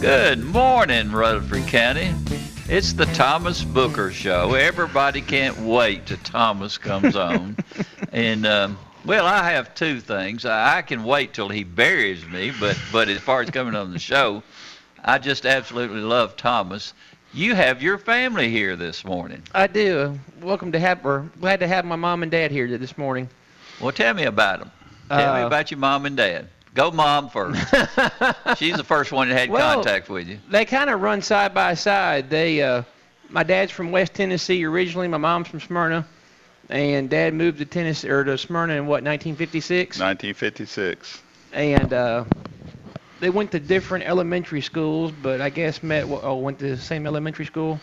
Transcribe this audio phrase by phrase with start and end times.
[0.00, 2.14] Good morning, Rutherford County.
[2.68, 4.54] It's the Thomas Booker Show.
[4.54, 7.56] Everybody can't wait till Thomas comes on.
[8.12, 10.44] and, um, well, I have two things.
[10.44, 13.92] I, I can wait till he buries me, but, but as far as coming on
[13.92, 14.44] the show,
[15.04, 16.94] I just absolutely love Thomas.
[17.34, 19.42] You have your family here this morning.
[19.52, 20.18] I do.
[20.40, 23.28] Welcome to have, or glad to have my mom and dad here this morning.
[23.80, 24.70] Well, tell me about them.
[25.08, 26.48] Tell me Uh, about your mom and dad.
[26.74, 27.60] Go mom first.
[28.56, 30.38] She's the first one that had Well, contact with you.
[30.50, 32.30] They kind of run side by side.
[32.30, 32.82] They, uh,
[33.28, 35.08] my dad's from West Tennessee originally.
[35.08, 36.06] My mom's from Smyrna,
[36.68, 39.98] and dad moved to Tennessee or to Smyrna in what 1956.
[39.98, 41.22] 1956.
[41.52, 42.24] And uh,
[43.20, 46.04] they went to different elementary schools, but I guess met.
[46.04, 47.80] Oh, went to the same elementary school.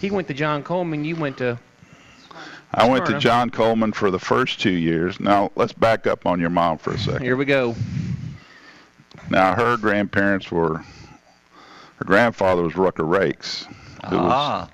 [0.00, 1.04] He went to John Coleman.
[1.04, 1.58] You went to.
[2.74, 3.20] I went to Smyrna.
[3.20, 5.18] John Coleman for the first two years.
[5.20, 7.22] Now let's back up on your mom for a second.
[7.22, 7.74] Here we go.
[9.30, 13.64] Now her grandparents were, her grandfather was Rucker Rakes,
[14.08, 14.68] who was, Ah,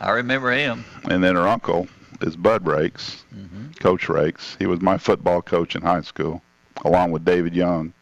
[0.00, 0.84] I remember him.
[1.10, 1.88] and then her uncle
[2.20, 3.72] is Bud Rakes, Mm-hmm.
[3.80, 4.56] Coach Rakes.
[4.58, 6.42] He was my football coach in high school,
[6.84, 7.92] along with David Young.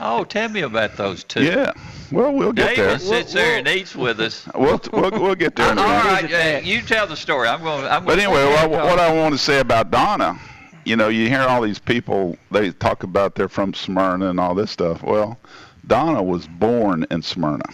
[0.00, 1.44] Oh, tell me about those two.
[1.44, 1.72] Yeah.
[2.12, 2.98] Well, we'll get David there.
[2.98, 4.46] sits there and eats with us.
[4.54, 6.04] We'll, we'll, we'll get there in a All minute.
[6.04, 7.48] right, at uh, you tell the story.
[7.48, 7.84] I'm going.
[7.86, 10.38] I'm But anyway, what, what I want to say about Donna,
[10.84, 14.54] you know, you hear all these people, they talk about they're from Smyrna and all
[14.54, 15.02] this stuff.
[15.02, 15.38] Well,
[15.86, 17.64] Donna was born in Smyrna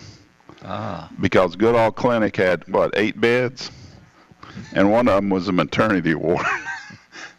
[0.64, 3.70] Ah, because Goodall Clinic had, what, eight beds?
[4.72, 6.44] And one of them was a maternity ward.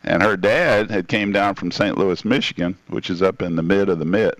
[0.03, 1.97] and her dad had came down from St.
[1.97, 4.33] Louis, Michigan, which is up in the mid of the mid.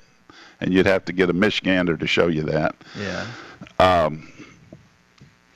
[0.62, 3.26] And you'd have to get a Michigander to show you that yeah.
[3.80, 4.32] um,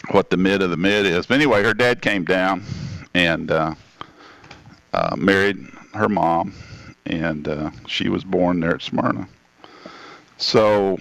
[0.09, 1.27] what the mid of the mid is.
[1.27, 2.63] But anyway, her dad came down
[3.13, 3.75] and uh,
[4.93, 5.57] uh, married
[5.93, 6.53] her mom,
[7.05, 9.27] and uh, she was born there at Smyrna.
[10.37, 10.97] So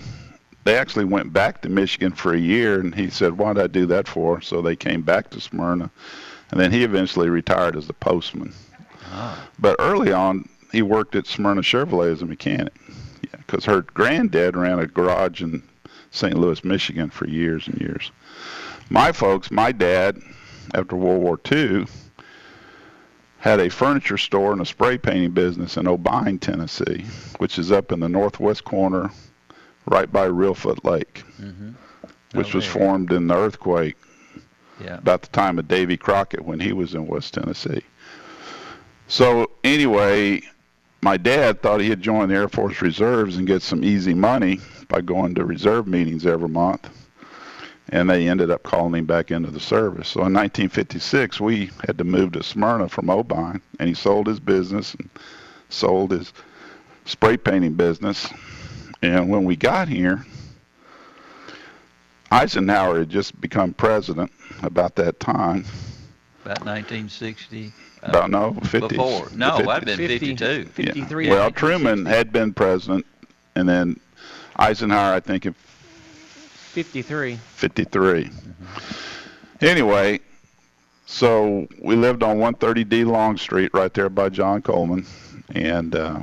[0.64, 3.66] they actually went back to Michigan for a year, and he said, "Why did I
[3.66, 5.90] do that for?" So they came back to Smyrna,
[6.50, 8.52] and then he eventually retired as a postman.
[9.06, 12.74] Ah, But early on, he worked at Smyrna Chevrolet as a mechanic.
[13.46, 15.62] Because her granddad ran a garage in
[16.10, 16.36] St.
[16.36, 18.10] Louis, Michigan for years and years.
[18.90, 20.18] My folks, my dad,
[20.74, 21.86] after World War II,
[23.38, 27.04] had a furniture store and a spray painting business in Obion, Tennessee,
[27.38, 29.10] which is up in the northwest corner,
[29.86, 31.70] right by Reelfoot Lake, mm-hmm.
[32.32, 33.96] which Oh, was formed in the earthquake
[34.82, 34.96] Yeah.
[34.96, 37.82] about the time of Davy Crockett when he was in West Tennessee.
[39.08, 40.40] So anyway,
[41.04, 44.58] my dad thought he had joined the Air Force Reserves and get some easy money
[44.88, 46.88] by going to reserve meetings every month.
[47.90, 50.08] And they ended up calling him back into the service.
[50.08, 54.40] So in 1956, we had to move to Smyrna from Obion, and he sold his
[54.40, 55.10] business and
[55.68, 56.32] sold his
[57.04, 58.32] spray painting business.
[59.02, 60.24] And when we got here,
[62.30, 64.32] Eisenhower had just become president
[64.62, 65.66] about that time.
[66.46, 67.74] About 1960.
[68.04, 68.88] About no, 50s.
[68.90, 69.28] Before.
[69.34, 69.66] No, 50s.
[69.68, 70.44] I've been 50, 52.
[70.44, 70.64] Yeah.
[70.64, 71.28] 53.
[71.30, 72.16] Well, Truman 1960.
[72.16, 73.06] had been president,
[73.54, 73.98] and then
[74.56, 77.36] Eisenhower, I think, in 53.
[77.36, 78.30] 53.
[79.60, 80.20] Anyway,
[81.06, 85.06] so we lived on 130D Long Street right there by John Coleman,
[85.54, 86.22] and uh,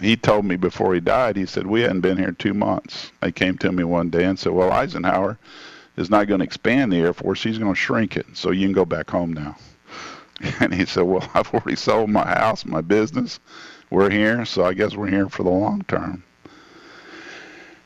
[0.00, 3.10] he told me before he died, he said, we hadn't been here two months.
[3.20, 5.38] They came to me one day and said, well, Eisenhower
[5.96, 7.42] is not going to expand the Air Force.
[7.42, 9.56] He's going to shrink it, so you can go back home now.
[10.60, 13.40] And he said, well, I've already sold my house, my business.
[13.90, 16.22] We're here, so I guess we're here for the long term.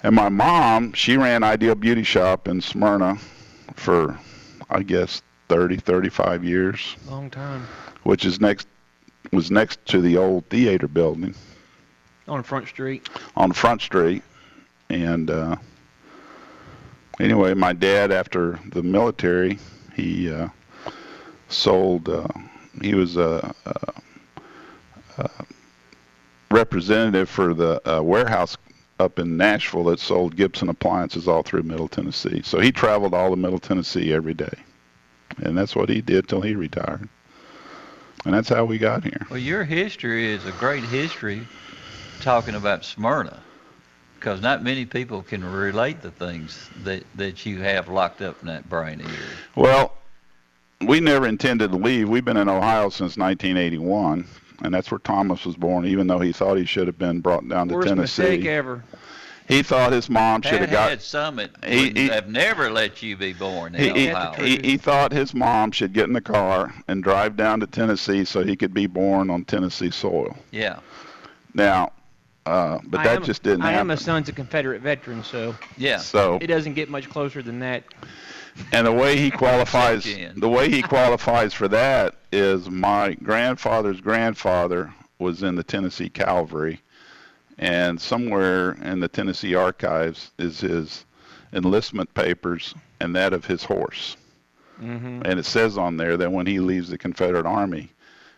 [0.03, 3.19] And my mom, she ran Ideal Beauty Shop in Smyrna
[3.75, 4.19] for,
[4.71, 7.67] I guess, 30, 35 years, Long time.
[8.05, 8.69] which is next
[9.33, 11.35] was next to the old theater building
[12.29, 13.09] On Front Street.
[13.37, 14.23] on Front Street.
[14.89, 15.57] And uh,
[17.21, 19.59] anyway, my dad, after the military,
[19.95, 20.49] he uh,
[21.49, 22.09] sold.
[22.09, 22.29] Uh,
[22.81, 23.95] he was a, a,
[25.19, 25.31] a
[26.51, 28.57] representative for the uh, warehouse
[29.01, 32.43] up in Nashville that sold Gibson appliances all through Middle Tennessee.
[32.43, 34.55] So he traveled all of Middle Tennessee every day,
[35.39, 37.09] and that's what he did till he retired.
[38.25, 39.27] And that's how we got here.
[39.31, 41.47] Well, your history is a great history
[42.21, 43.41] talking about Smyrna
[44.19, 48.49] because not many people can relate the things that, that you have locked up in
[48.49, 49.31] that brain of yours.
[49.55, 49.97] Well,
[50.87, 52.09] we never intended to leave.
[52.09, 54.27] We've been in Ohio since 1981,
[54.63, 55.87] and that's where Thomas was born.
[55.87, 58.85] Even though he thought he should have been brought down to Worst Tennessee, mistake ever.
[59.49, 60.91] he thought his mom should have got.
[60.91, 64.33] Head Summit He- would he- have never let you be born in He, he, Ohio.
[64.45, 68.25] he, he thought his mom should get in the car and drive down to Tennessee
[68.25, 70.37] so he could be born on Tennessee soil.
[70.53, 70.79] yeah,
[71.55, 71.91] Now,
[72.47, 73.81] uh, but I that am- just didn't I happen.
[73.81, 75.99] am a son's a Confederate veteran, so yeah.
[75.99, 77.83] so, it doesn't get much closer than that.
[78.73, 80.05] And the way he qualifies,
[80.37, 86.81] the way he qualifies for that is my grandfather's grandfather was in the Tennessee Cavalry,
[87.59, 91.05] and somewhere in the Tennessee archives is his
[91.53, 94.17] enlistment papers and that of his horse.
[94.79, 97.91] hmm And it says on there that when he leaves the Confederate Army,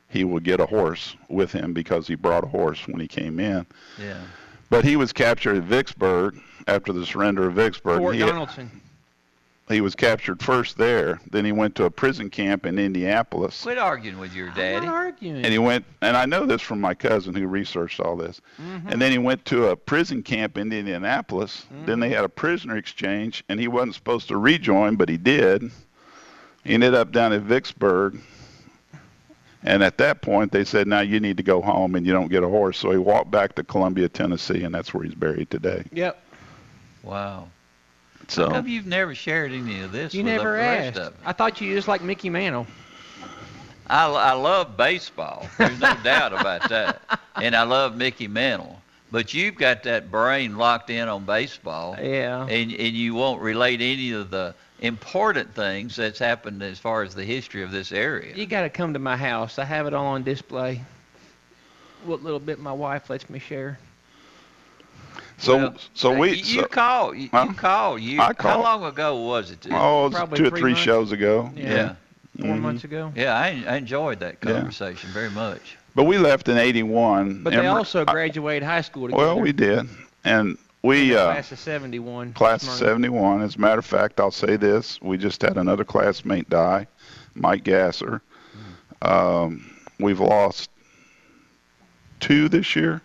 [0.09, 3.39] he will get a horse with him because he brought a horse when he came
[3.39, 3.67] in.
[3.99, 4.21] Yeah.
[4.69, 7.99] But he was captured at Vicksburg after the surrender of Vicksburg.
[7.99, 8.71] Fort he, Donelson.
[9.71, 11.21] He was captured first there.
[11.31, 13.63] Then he went to a prison camp in Indianapolis.
[13.63, 14.87] Quit arguing with your I'm daddy.
[14.87, 15.37] not arguing.
[15.45, 18.41] And he went, and I know this from my cousin who researched all this.
[18.61, 18.93] Mhm.
[18.93, 21.67] And then he went to a prison camp in Indianapolis.
[21.71, 22.01] Then Mm-hmm.
[22.01, 25.71] they had a prisoner exchange, and he wasn't supposed to rejoin, but he did.
[26.65, 28.21] He ended up down at Vicksburg.
[29.63, 32.29] And at that point, they said, now you need to go home and you don't
[32.29, 32.79] get a horse.
[32.79, 35.85] So he walked back to Columbia, Tennessee, and that's where he's buried today.
[35.93, 36.19] Yep.
[37.03, 37.49] Wow.
[38.37, 41.09] How So come you've never shared any of this You with never the rest asked.
[41.09, 41.15] of?
[41.25, 42.67] I thought you just like Mickey Mantle.
[43.89, 45.47] I, I love baseball.
[45.59, 47.03] There's no doubt about that.
[47.37, 48.81] And I love Mickey Mantle.
[49.11, 52.43] But you've got that brain locked in on baseball, Yeah.
[52.43, 57.15] and, and you won't relate any of the important things that's happened as far as
[57.17, 58.37] the history of this area.
[58.37, 59.59] You got to come to my house.
[59.59, 60.81] I have it all on display.
[62.05, 63.79] What little bit my wife lets me share.
[65.41, 67.15] So Well, so uh, we You, you call.
[67.15, 67.47] You, Huh?
[67.49, 67.99] you call.
[67.99, 69.67] You, I How long ago was it?
[69.71, 70.83] oh, it was Probably two or three three months.
[70.85, 71.51] shows ago.
[71.57, 71.69] Yeah.
[71.75, 71.95] yeah.
[72.41, 72.61] 4 Mhm.
[72.61, 73.13] months ago.
[73.17, 74.53] Yeah, I, I enjoyed that Yeah.
[74.53, 75.77] conversation very much.
[75.97, 77.43] But we left in '81.
[77.43, 79.23] But they also graduated high school together.
[79.27, 79.89] Well, we did,
[80.25, 82.33] and we uh, Class of 71.
[82.33, 83.43] class of 71.
[83.43, 86.87] As a matter of fact, I'll say this: we just had another classmate die,
[87.35, 88.23] Mike Gasser.
[89.03, 90.71] Um, we've lost
[92.21, 93.03] two this year.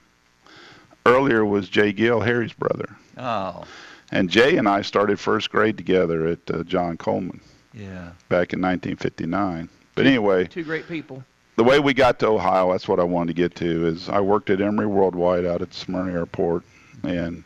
[1.06, 3.64] Earlier was Jay Gill, Harry's brother, Oh,
[4.12, 7.40] and Jay and I started first grade together at uh, John Coleman
[7.74, 8.10] yeah.
[8.30, 9.70] back in 1959.
[9.94, 11.24] But anyway, Two great people.
[11.58, 13.86] the way we got to Ohio, that's what I wanted to get to.
[13.88, 16.64] Is I worked at Emery Worldwide out at Smyrna Airport,
[17.04, 17.44] and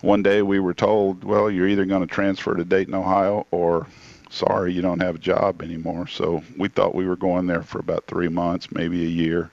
[0.00, 3.86] one day we were told, well, you're either going to transfer to Dayton, Ohio, or
[4.30, 6.06] sorry, you don't have a job anymore.
[6.06, 9.50] So we thought we were going there for about three months, maybe a year,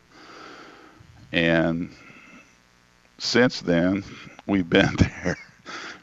[1.31, 1.89] and
[3.19, 4.03] since then
[4.47, 5.37] we've been there.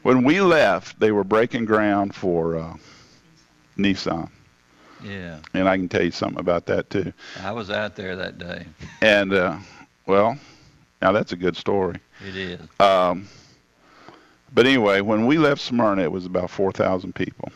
[0.03, 2.73] When we left, they were breaking ground for uh,
[3.77, 4.29] Nissan,
[5.03, 5.39] Yeah.
[5.53, 7.11] and I can tell you something about that too.
[7.43, 8.65] I was out there that day.
[9.01, 9.57] And uh,
[10.05, 10.37] well,
[11.01, 11.99] now that's a good story.
[12.25, 12.59] It is.
[12.79, 13.27] Um,
[14.53, 17.51] but anyway, when we left Smyrna, it was about four thousand people.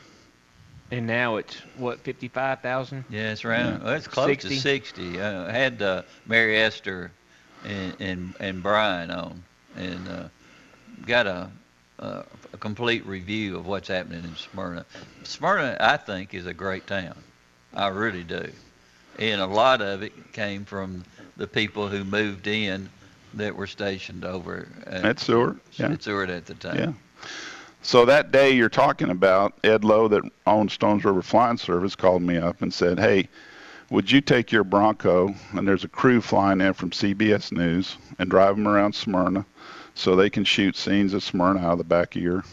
[0.94, 3.06] And now it's, what, 55,000?
[3.10, 3.80] Yeah, it's around.
[3.80, 3.84] Yeah.
[3.86, 4.50] Well, it's close 60.
[4.50, 5.22] to 60.
[5.22, 7.14] Uh, I had uh, Mary Esther
[7.64, 9.42] and, and and Brian on,
[9.76, 10.24] and uh,
[11.06, 11.50] got a,
[12.00, 12.24] a
[12.54, 14.86] a complete review of what's happening in Smyrna.
[15.24, 17.16] Smyrna, I think, is a great town.
[17.74, 18.52] I really do,
[19.18, 21.06] and a lot of it came from
[21.38, 22.90] the people who moved in
[23.36, 25.92] that were stationed over at, At Sewart, yeah.
[25.92, 26.78] at Sewart at the time.
[26.78, 26.94] Yeah.
[27.82, 32.22] So that day you're talking about, Ed Lowe that owned Stones River Flying Service called
[32.22, 33.30] me up and said, "Hey,
[33.90, 38.30] would you take your Bronco and there's a crew flying in from CBS News and
[38.30, 39.46] drive them around Smyrna
[39.96, 42.44] so they can shoot scenes of Smyrna out of the back of your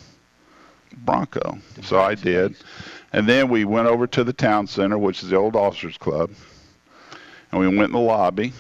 [1.04, 2.57] Bronco?" So I did.
[3.12, 6.30] And then we went over to the town center, which is the old officers club,
[7.50, 8.52] and we went in the lobby,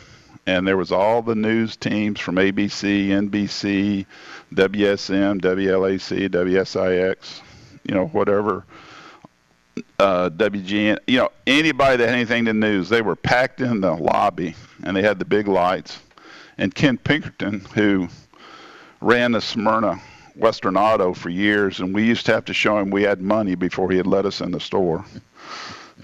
[0.46, 4.06] and there was all the news teams from ABC, NBC,
[4.54, 7.40] WSM, WLAC, WSIX,
[7.84, 8.64] you know, whatever,
[9.98, 13.94] uh, WGN, you know, anybody that had anything to news, they were packed in the
[13.94, 14.54] lobby,
[14.84, 15.98] and they had the big lights.
[16.56, 18.08] And Ken Pinkerton, who
[19.00, 20.00] ran the Smyrna
[20.34, 23.54] Western Auto for years, and we used to have to show him we had money
[23.54, 25.04] before he'd let us in the store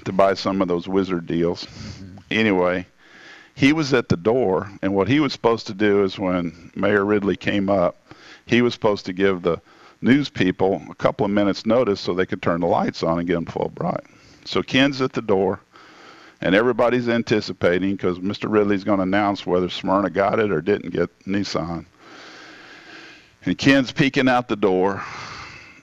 [0.04, 1.66] to buy some of those wizard deals.
[2.30, 2.86] Anyway,
[3.54, 7.04] he was at the door, and what he was supposed to do is when Mayor
[7.04, 7.96] Ridley came up,
[8.46, 9.60] he was supposed to give the
[10.00, 13.26] news people a couple of minutes notice so they could turn the lights on and
[13.26, 14.04] get them full bright.
[14.44, 15.60] So Ken's at the door,
[16.40, 18.50] and everybody's anticipating because Mr.
[18.50, 21.86] Ridley's going to announce whether Smyrna got it or didn't get Nissan.
[23.46, 25.02] And Ken's peeking out the door,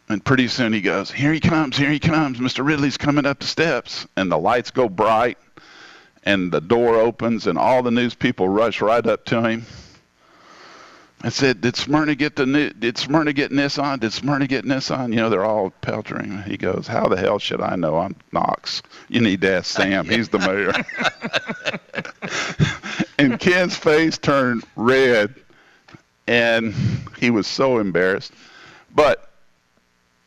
[0.10, 2.40] and pretty soon he goes, Here he comes, here he comes.
[2.40, 2.66] Mr.
[2.66, 4.08] Ridley's coming up the steps.
[4.18, 5.38] And the lights go bright,
[6.24, 9.66] and the door opens, and all the news people rush right up to him.
[11.24, 14.00] I said, "Did Smyrna get the new, did Smyrna get Nissan?
[14.00, 16.42] Did Smyrna get Nissan?" You know, they're all peltering.
[16.48, 18.00] He goes, "How the hell should I know?
[18.00, 18.82] I'm Knox.
[19.08, 20.10] You need to ask Sam.
[20.10, 20.74] He's the mayor."
[23.20, 25.36] and Ken's face turned red,
[26.28, 26.74] and
[27.18, 28.34] he was so embarrassed.
[28.94, 29.30] But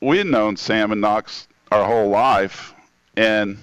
[0.00, 2.74] we had known Sam and Knox our whole life,
[3.16, 3.58] and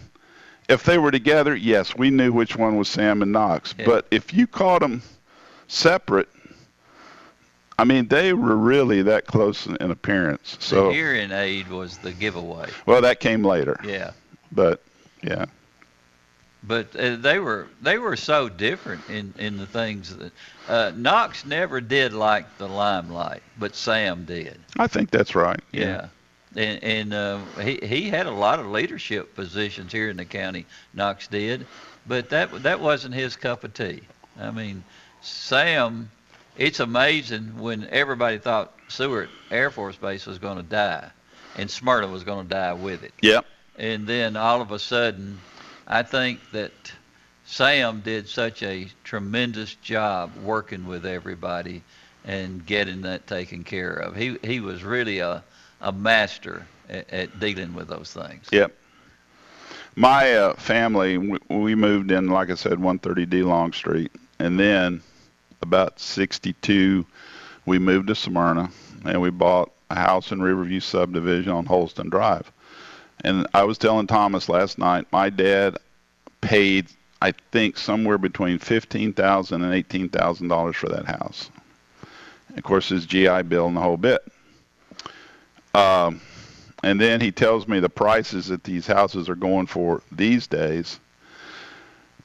[0.70, 3.76] if they were together, yes, we knew which one was Sam and Knox.
[3.78, 3.86] Yeah.
[3.86, 5.02] But if you caught them
[5.68, 6.30] separate,
[7.78, 10.58] I mean, they were really that close in, appearance.
[10.60, 12.70] So, the hearing aid was the giveaway.
[12.86, 13.80] well, that came later.
[13.84, 14.12] Yeah.
[14.52, 14.82] But
[15.24, 15.46] yeah,
[16.64, 20.32] But uh, they were they were so different in, in the things that
[20.68, 24.60] uh, Knox never did like the limelight, but Sam did.
[24.78, 25.60] I think that's right.
[25.72, 26.08] Yeah.
[26.56, 30.66] And, and uh, he, he had a lot of leadership positions here in the county,
[30.94, 31.66] Knox did,
[32.06, 34.02] but that that wasn't his cup of tea.
[34.40, 34.84] I mean,
[35.22, 36.12] Sam,
[36.58, 41.10] it's amazing when everybody thought Sewart Air Force Base was going to die
[41.58, 43.14] and Smyrna was going to die with it.
[43.22, 43.46] Yep.
[43.78, 45.40] And then all of a sudden,
[45.92, 46.72] I think that
[47.46, 51.84] Sam did such a tremendous job working with everybody
[52.24, 54.16] and getting that taken care of.
[54.16, 55.44] He he was really a
[55.82, 58.48] a master at, at dealing with those things.
[58.52, 58.74] Yep.
[59.98, 65.02] My uh, family, we, we moved in, like I said, 130D Long Street, and then
[65.62, 67.06] about 62,
[67.66, 68.70] we moved to Smyrna,
[69.04, 72.50] and we bought a house in Riverview subdivision on Holston Drive.
[73.24, 75.78] And I was telling Thomas last night, my dad
[76.42, 76.88] paid,
[77.22, 81.50] I think, somewhere between fifteen thousand and eighteen thousand dollars for that house.
[82.58, 84.22] Of course, his GI Bill and the whole bit.
[85.74, 86.20] Um,
[86.84, 91.00] and then he tells me the prices that these houses are going for these days.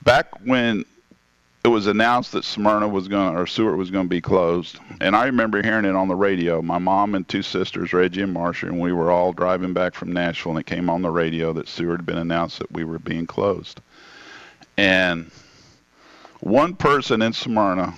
[0.03, 0.85] Back when
[1.67, 4.79] it was announced that Smyrna was going to, or Sewart was going to be closed,
[5.01, 6.63] and I remember hearing it on the radio.
[6.63, 10.13] My mom and two sisters, Reggie and Marcia, and we were all driving back from
[10.13, 13.01] Nashville, and it came on the radio that Sewart had been announced that we were
[13.01, 13.81] being closed.
[14.77, 15.29] And
[16.39, 17.95] one person in Smyrna,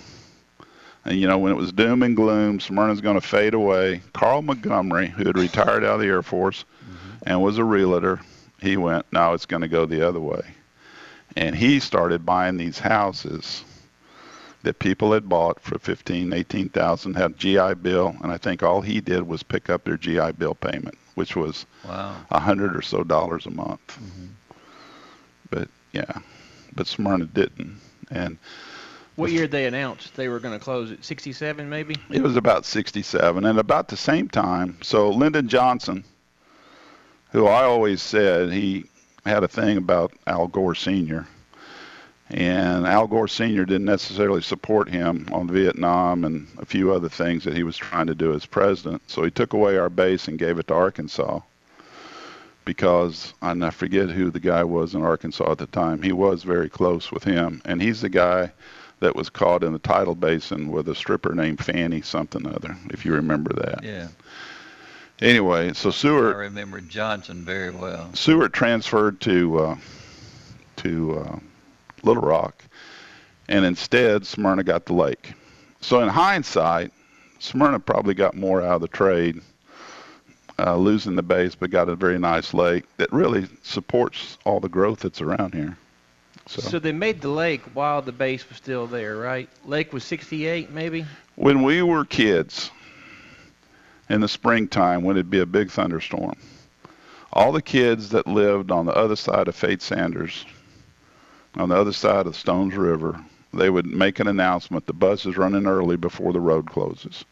[1.04, 4.00] and you know, when it was doom and gloom, Smyrna's going to fade away.
[4.14, 7.28] Carl Montgomery, who had retired out of the Air Force mm-hmm.
[7.28, 8.18] and was a realtor,
[8.62, 10.40] he went, no, it's going to go the other way.
[11.38, 13.62] And he started buying these houses
[14.64, 19.00] that people had bought for 15, 18,000, had GI Bill, and I think all he
[19.00, 22.16] did was pick up their GI Bill payment, which was Wow.
[22.32, 24.00] a hundred or so dollars a month.
[24.02, 24.26] Mm-hmm.
[25.50, 26.18] But yeah,
[26.74, 27.78] but Smyrna didn't,
[28.10, 28.36] and
[29.14, 31.94] What year they announced they were going to close at 67 maybe?
[32.10, 34.76] It was about 67, and about the same time.
[34.82, 36.02] So Lyndon Johnson,
[37.30, 38.86] who I always said he
[39.28, 41.26] had a thing about Al Gore Sr.,
[42.30, 43.64] and Al Gore Sr.
[43.64, 48.06] didn't necessarily support him on Vietnam and a few other things that he was trying
[48.06, 49.02] to do as president.
[49.06, 51.40] So he took away our base and gave it to Arkansas
[52.66, 56.02] because and I forget who the guy was in Arkansas at the time.
[56.02, 58.52] He was very close with him, and he's the guy
[59.00, 63.06] that was caught in the tidal basin with a stripper named Fanny something other, if
[63.06, 63.82] you remember that.
[63.82, 64.08] Yeah.
[65.20, 66.36] Anyway, so Sewart.
[66.36, 68.08] I remember Johnson very well.
[68.14, 69.76] Sewart transferred to uh,
[70.76, 71.38] to uh,
[72.02, 72.62] Little Rock,
[73.48, 75.32] and instead Smyrna got the lake.
[75.80, 76.92] So in hindsight,
[77.40, 79.40] Smyrna probably got more out of the trade,
[80.58, 84.68] uh, losing the base, but got a very nice lake that really supports all the
[84.68, 85.76] growth that's around here.
[86.46, 89.48] So, So they made the lake while the base was still there, right?
[89.66, 91.04] Lake was 68 maybe?
[91.36, 92.70] when we were kids,
[94.08, 96.34] in the springtime when it'd be a big thunderstorm,
[97.32, 100.44] all the kids that lived on the other side of Fate Sanders,
[101.56, 103.22] on the other side of Stones River,
[103.52, 107.24] they would make an announcement: the bus is running early before the road closes.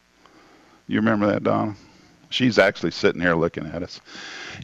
[0.87, 1.75] You remember that, Donna?
[2.29, 4.01] She's actually sitting here looking at us.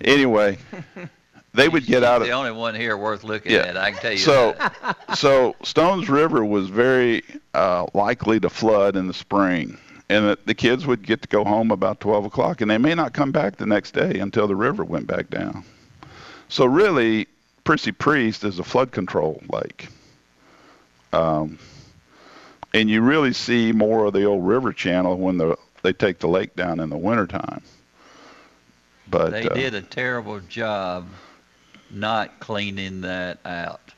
[0.04, 0.58] Anyway,
[1.54, 3.60] they would get out of the only one here worth looking Yeah.
[3.60, 3.78] at.
[3.78, 5.18] I can tell you so, that.
[5.18, 9.78] so Stones River was very uh, likely to flood in the spring,
[10.14, 13.14] and the, kids would get to go home about 12 o'clock, and they may not
[13.14, 15.64] come back the next day until the river went back down.
[16.50, 17.28] So really,
[17.64, 19.88] Percy Priest is a flood control lake.
[21.12, 21.58] Um,
[22.74, 26.28] and you really see more of the old river channel when the they take the
[26.28, 27.62] lake down in the wintertime.
[29.10, 31.08] But They uh, did a terrible job
[31.92, 33.94] not cleaning that out.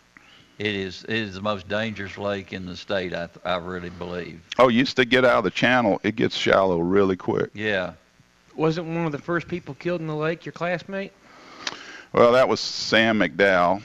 [0.57, 3.13] It is it is the most dangerous lake in the state.
[3.13, 4.41] I I really believe.
[4.57, 7.49] oh, used to get out of the channel, it gets shallow really quick.
[7.53, 7.93] Yeah.
[8.55, 11.11] Wasn't one of the first people killed in the lake your classmate?
[12.13, 13.83] Well, that was Sam McDowell,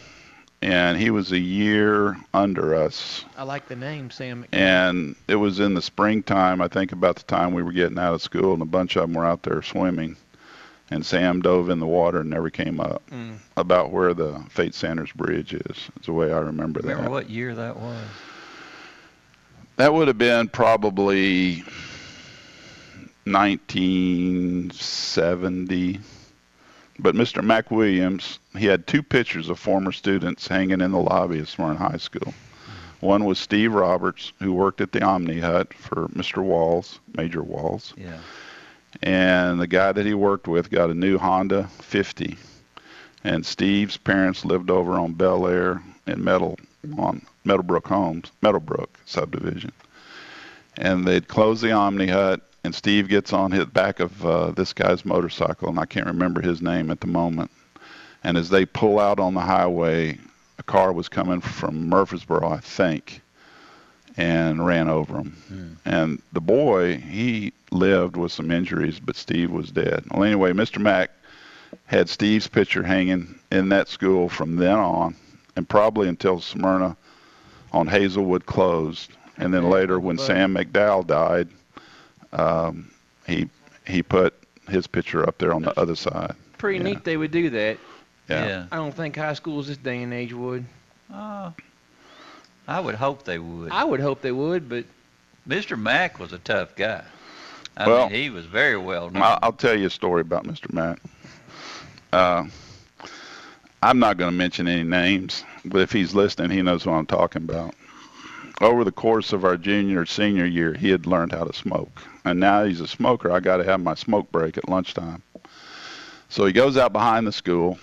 [0.62, 3.24] and he was a year under us.
[3.36, 4.44] I like the name Sam.
[4.44, 4.58] McDowell.
[4.60, 8.14] And it was in the springtime, I think about the time we were getting out
[8.14, 10.16] of school, and a bunch of them were out there swimming.
[10.90, 13.02] And Sam dove in the water and never came up.
[13.11, 13.38] Mm.
[13.56, 16.88] About where the Fate Sanders Bridge is, is the way I remember that.
[16.88, 18.04] Remember what year that was?
[19.76, 21.62] That would have been probably
[23.25, 26.00] 1970.
[26.99, 27.42] But Mr.
[27.42, 31.78] Mac Williams, he had two pictures of former students hanging in the lobby of Smyrna
[31.78, 32.35] High School.
[33.00, 36.42] One was Steve Roberts, who worked at the Omni Hut for Mr.
[36.42, 37.94] Walls, Major Walls.
[37.97, 38.18] Yeah.
[39.02, 42.37] And the guy that he worked with got a new Honda 50.
[43.25, 46.59] And Steve's parents lived over on Bel Air in Metal
[46.99, 49.73] on Meadowbrook Homes, Meadowbrook subdivision.
[50.76, 54.73] And they'd close the Omni Hut, and Steve gets on his back of uh, this
[54.73, 57.50] guy's motorcycle, and I can't remember his name at the moment.
[58.23, 60.18] And as they pull out on the highway,
[60.59, 63.23] a car was coming from Murfreesboro, I think,
[64.17, 65.79] and ran over him.
[65.85, 70.05] And the boy, he lived with some injuries, but Steve was dead.
[70.11, 70.81] Well, anyway, Mr.
[70.81, 71.11] Mack
[71.87, 75.14] had Steve's picture hanging in that school from then on,
[75.57, 76.97] and probably until Smyrna
[77.73, 79.12] on Hazelwood closed.
[79.38, 81.49] And then later, when But- Sam McDowell died,
[82.33, 82.90] um,
[83.26, 83.49] he
[83.87, 84.35] he put
[84.69, 86.35] his picture up there on the other side.
[86.59, 86.85] Pretty Yeah.
[86.85, 87.79] neat they would do that.
[88.29, 88.66] Yeah.
[88.70, 90.64] I don't think high schools this day and age would.
[91.12, 91.51] Uh,
[92.68, 93.70] I would hope they would.
[93.73, 94.85] I would hope they would, but
[95.49, 95.79] Mr.
[95.79, 97.03] Mack was a tough guy.
[97.77, 99.23] I Well, mean, he was very well known.
[99.23, 100.73] I'll, I'll tell you a story about Mr.
[100.73, 101.01] Mack.
[102.12, 102.44] Uh,
[103.83, 107.07] I'm not going to mention any names, but if he's listening, he knows what I'm
[107.07, 107.75] talking about.
[108.61, 112.38] Over the course of our junior senior year, he had learned how to smoke, and
[112.38, 113.33] now he's a smoker.
[113.33, 115.23] I got to have my smoke break at lunchtime.
[116.29, 117.79] So he goes out behind the school,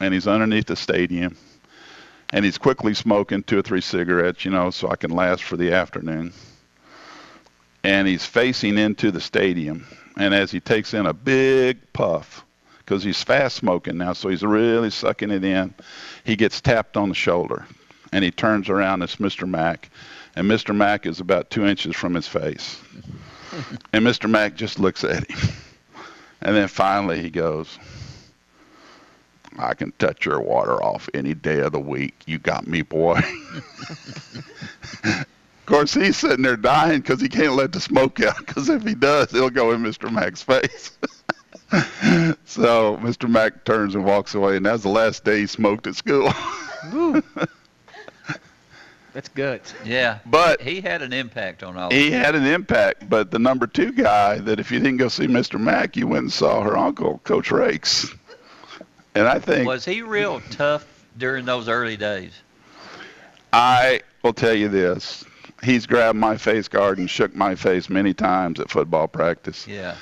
[0.00, 1.36] and he's underneath the stadium,
[2.32, 5.56] and he's quickly smoking two or three cigarettes, you know, so I can last for
[5.56, 6.32] the afternoon.
[7.84, 9.86] And he's facing into the stadium,
[10.16, 12.44] and as he takes in a big puff,
[12.78, 15.72] because he's fast smoking now, so he's really sucking it in,
[16.24, 17.66] he gets tapped on the shoulder,
[18.12, 19.02] and he turns around.
[19.02, 19.48] It's Mr.
[19.48, 19.90] Mack,
[20.36, 20.74] and Mr.
[20.74, 22.80] Mack is about two inches from his face,
[23.92, 24.28] and Mr.
[24.28, 25.52] Mack just looks at him,
[26.42, 27.78] and then finally he goes.
[29.60, 32.14] I can touch your water off any day of the week.
[32.26, 33.20] You got me, boy.
[35.68, 38.38] Of course, he's sitting there dying because he can't let the smoke out.
[38.38, 40.10] Because if he does, it'll go in Mr.
[40.10, 40.92] Mack's face.
[42.46, 43.28] so Mr.
[43.28, 46.32] Mack turns and walks away, and that's the last day he smoked at school.
[46.90, 47.22] woo,
[49.12, 49.74] that's guts.
[49.84, 50.20] yeah.
[50.24, 51.90] But he had an impact on all.
[51.90, 53.10] he of had an impact.
[53.10, 55.60] But the number two guy, that if you didn't go see Mr.
[55.60, 58.10] Mack, you went and saw her uncle, Coach Rakes.
[59.14, 62.32] And I think Was he real tough during those early days?
[63.52, 65.24] I will tell you this.
[65.62, 69.66] He's grabbed my face guard and shook my face many times at football practice.
[69.66, 69.96] Yeah.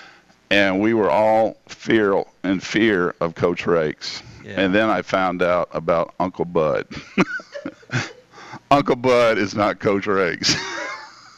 [0.51, 4.23] and we were all fear in fear of Coach Rakes.
[4.45, 4.61] Yeah.
[4.61, 6.87] And then I found out about Uncle Bud.
[8.71, 10.55] Uncle Bud is not Coach Rakes.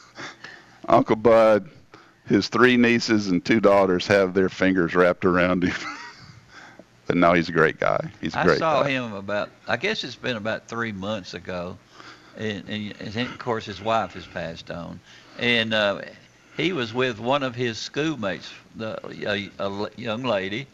[0.89, 1.69] Uncle Bud,
[2.25, 5.75] his three nieces and two daughters have their fingers wrapped around him.
[7.09, 8.13] but no, he's a great guy.
[8.21, 8.89] He's a I great I saw guy.
[8.89, 9.51] him about.
[9.67, 11.79] I guess it's been about three months ago,
[12.35, 15.01] and, and, and of course his wife has passed on,
[15.35, 16.01] and uh,
[16.53, 20.69] he was with one of his schoolmates, the a, a l- young lady,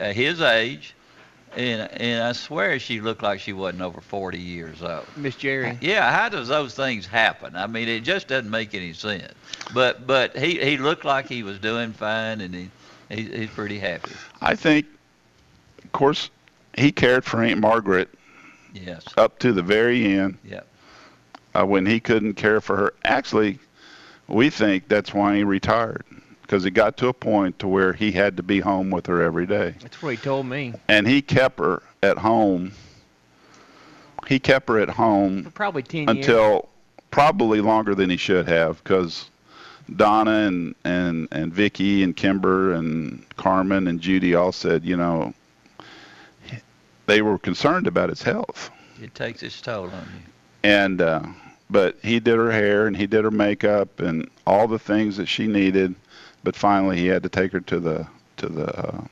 [0.00, 0.96] uh, his age,
[1.52, 5.14] and and I swear she looked like she wasn't over 40 years old.
[5.16, 5.78] Miss Jerry.
[5.80, 7.56] Yeah, how does those things happen?
[7.56, 9.34] I mean, it just doesn't make any sense.
[9.70, 12.72] But but he he looked like he was doing fine, and he,
[13.08, 14.20] he he's pretty happy.
[14.40, 14.93] I think, of
[15.94, 16.28] course,
[16.76, 18.10] he cared for Aunt Margaret
[18.74, 19.04] Yes.
[19.16, 20.36] up to the very end.
[20.44, 20.60] Yeah.
[21.58, 22.92] uh, when he couldn't care for her.
[23.04, 23.58] Actually,
[24.28, 26.04] we think that's why he retired
[26.42, 29.22] because he got to a point to where he had to be home with her
[29.22, 30.74] every day, That's what he told me.
[30.88, 32.72] and he kept her at home.
[34.26, 36.08] He kept her at home For probably 10 years.
[36.16, 36.68] until
[37.10, 39.30] probably longer than he should have because
[39.96, 45.32] Donna and and and Vicky and Kimber and Carmen and Judy all said, you know,
[47.06, 48.70] they were concerned about his health.
[49.02, 50.22] It takes its toll on you.
[50.62, 51.22] And uh,
[51.70, 55.26] but he did her hair and he did her makeup and all the things that
[55.26, 55.94] she needed.
[56.42, 58.06] But finally, he had to take her to the
[58.38, 59.04] to the uh,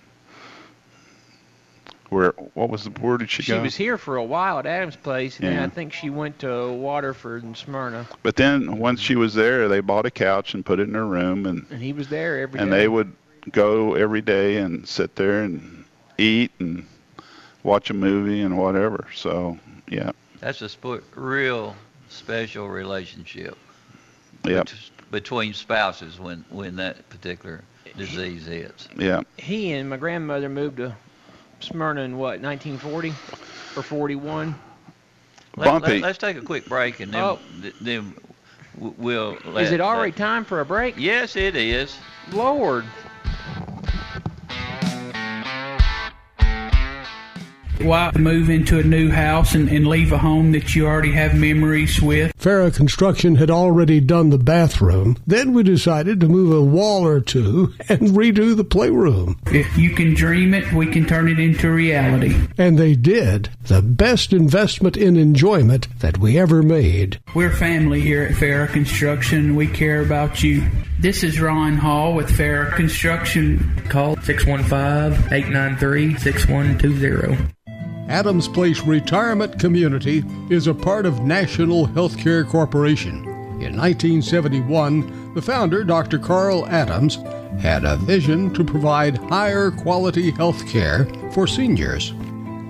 [2.11, 3.63] where what was the where did she, She go?
[3.63, 6.71] was here for a while at Adam's place, and then I think she went to
[6.73, 10.79] Waterford and Smyrna, But then once she was there, they bought a couch and put
[10.79, 12.63] it in her room, and and he was there every day.
[12.65, 13.13] and they would
[13.51, 15.85] go every day and sit there and
[16.19, 16.87] eat and
[17.63, 19.07] watch a movie and whatever.
[19.15, 21.77] So yeah, That's a sp- real
[22.09, 23.57] special relationship
[24.45, 24.75] yeah, bet-
[25.11, 27.63] between spouses when when that particular
[27.97, 28.89] disease hits.
[28.97, 29.21] yeah.
[29.39, 30.95] He and my grandmother moved to
[31.61, 33.15] Smyrna in what 1940
[33.77, 34.55] or 41.
[35.57, 36.03] Let, Bumpy.
[36.03, 37.39] us take a quick break and then Oh.
[37.61, 38.15] th- then
[38.79, 39.37] we'll.
[39.45, 40.95] Let, Is it already let- time for a break?
[40.97, 41.95] Yes, it is.
[42.31, 42.85] Lord.
[47.83, 51.35] Why move into a new house and, and leave a home that you already have
[51.35, 52.33] memories with?
[52.39, 55.17] Farrah Construction had already done the bathroom.
[55.27, 59.39] Then we decided to move a wall or two and redo the playroom.
[59.47, 62.37] If you can dream it, we can turn it into reality.
[62.57, 63.51] And they did.
[63.65, 67.21] The best investment in enjoyment that we ever made.
[67.35, 69.57] We're family here at Farrah Construction.
[69.57, 70.69] We care about you.
[71.01, 73.83] This is Ron Hall with Farrah Construction.
[73.89, 77.53] Call 615 893 6120.
[78.09, 83.25] Adams Place Retirement Community is a part of National Healthcare Corporation.
[83.61, 86.19] In 1971, the founder, Dr.
[86.19, 87.19] Carl Adams,
[87.61, 92.13] had a vision to provide higher quality health care for seniors.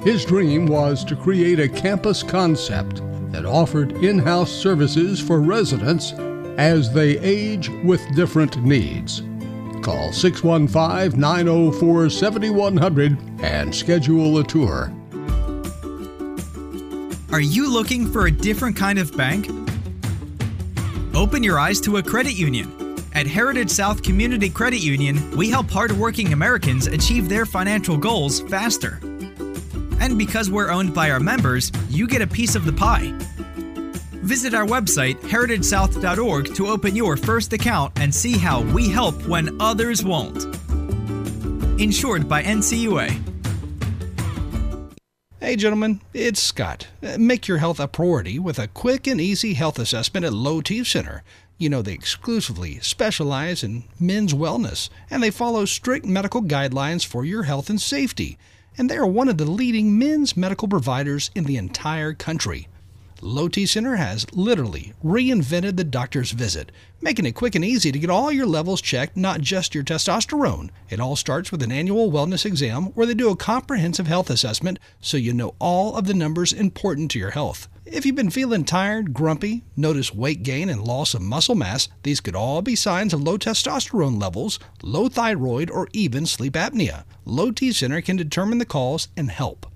[0.04, 3.00] His dream was to create a campus concept
[3.32, 6.12] that offered in house services for residents
[6.58, 9.22] as they age with different needs.
[9.80, 14.92] Call 615 904 7100 and schedule a tour.
[17.32, 19.48] Are you looking for a different kind of bank?
[21.14, 22.98] Open your eyes to a credit union.
[23.14, 29.00] At Heritage South Community Credit Union, we help hardworking Americans achieve their financial goals faster.
[29.98, 33.14] And because we're owned by our members, you get a piece of the pie.
[34.20, 39.58] Visit our website, heritagesouth.org, to open your first account and see how we help when
[39.58, 40.44] others won't.
[41.80, 43.31] Insured by NCUA.
[45.42, 46.86] Hey, gentlemen, it's Scott.
[47.02, 50.60] Uh, Make your health a priority with a quick and easy health assessment at Low
[50.60, 51.24] T Center.
[51.58, 57.24] You know, they exclusively specialize in men's wellness, and they follow strict medical guidelines for
[57.24, 58.38] your health and safety.
[58.78, 62.68] And they are one of the leading men's medical providers in the entire country.
[63.24, 67.98] Low T Center has literally reinvented the doctor's visit, making it quick and easy to
[68.00, 70.70] get all your levels checked, not just your testosterone.
[70.90, 74.80] It all starts with an annual wellness exam where they do a comprehensive health assessment
[75.00, 77.68] so you know all of the numbers important to your health.
[77.86, 82.20] If you've been feeling tired, grumpy, notice weight gain and loss of muscle mass, these
[82.20, 87.04] could all be signs of low testosterone levels, low thyroid, or even sleep apnea.
[87.24, 89.71] Low T Center can determine the cause and help.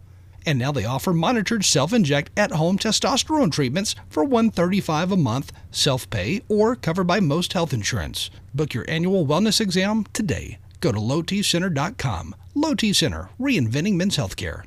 [0.47, 6.77] And now they offer monitored self-inject at-home testosterone treatments for 135 a month, self-pay, or
[6.77, 8.31] covered by most health insurance.
[8.55, 10.59] Book your annual wellness exam today.
[10.81, 12.35] Go to lowtcenter.com.
[12.55, 14.63] Low T Center, reinventing men's healthcare.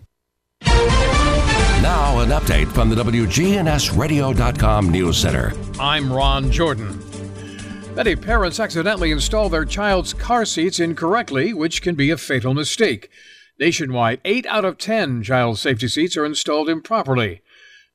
[1.81, 5.53] Now, an update from the WGNSradio.com News Center.
[5.79, 7.01] I'm Ron Jordan.
[7.95, 13.09] Many parents accidentally install their child's car seats incorrectly, which can be a fatal mistake.
[13.59, 17.41] Nationwide, 8 out of 10 child safety seats are installed improperly.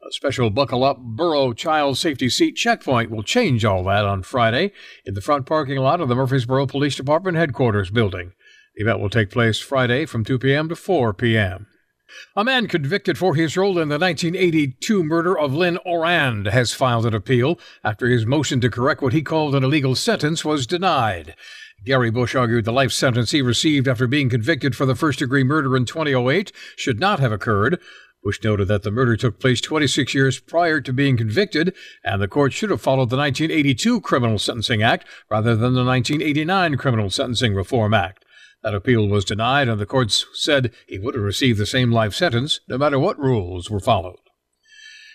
[0.07, 4.73] A special buckle up Burrow child safety seat checkpoint will change all that on Friday
[5.07, 8.33] in the front parking lot of the Murfreesboro Police Department headquarters building.
[8.77, 10.69] The event will take place Friday from 2 p.m.
[10.69, 11.67] to 4 p.m.
[12.37, 17.07] A man convicted for his role in the 1982 murder of Lynn Orand has filed
[17.07, 21.35] an appeal after his motion to correct what he called an illegal sentence was denied.
[21.85, 25.45] Gary Bush argued the life sentence he received after being convicted for the first degree
[25.45, 27.79] murder in 2008 should not have occurred.
[28.23, 32.29] Bush noted that the murder took place 26 years prior to being convicted, and the
[32.29, 37.55] court should have followed the 1982 Criminal Sentencing Act rather than the 1989 Criminal Sentencing
[37.55, 38.25] Reform Act.
[38.63, 42.15] That appeal was denied, and the courts said he would have received the same life
[42.15, 44.17] sentence no matter what rules were followed.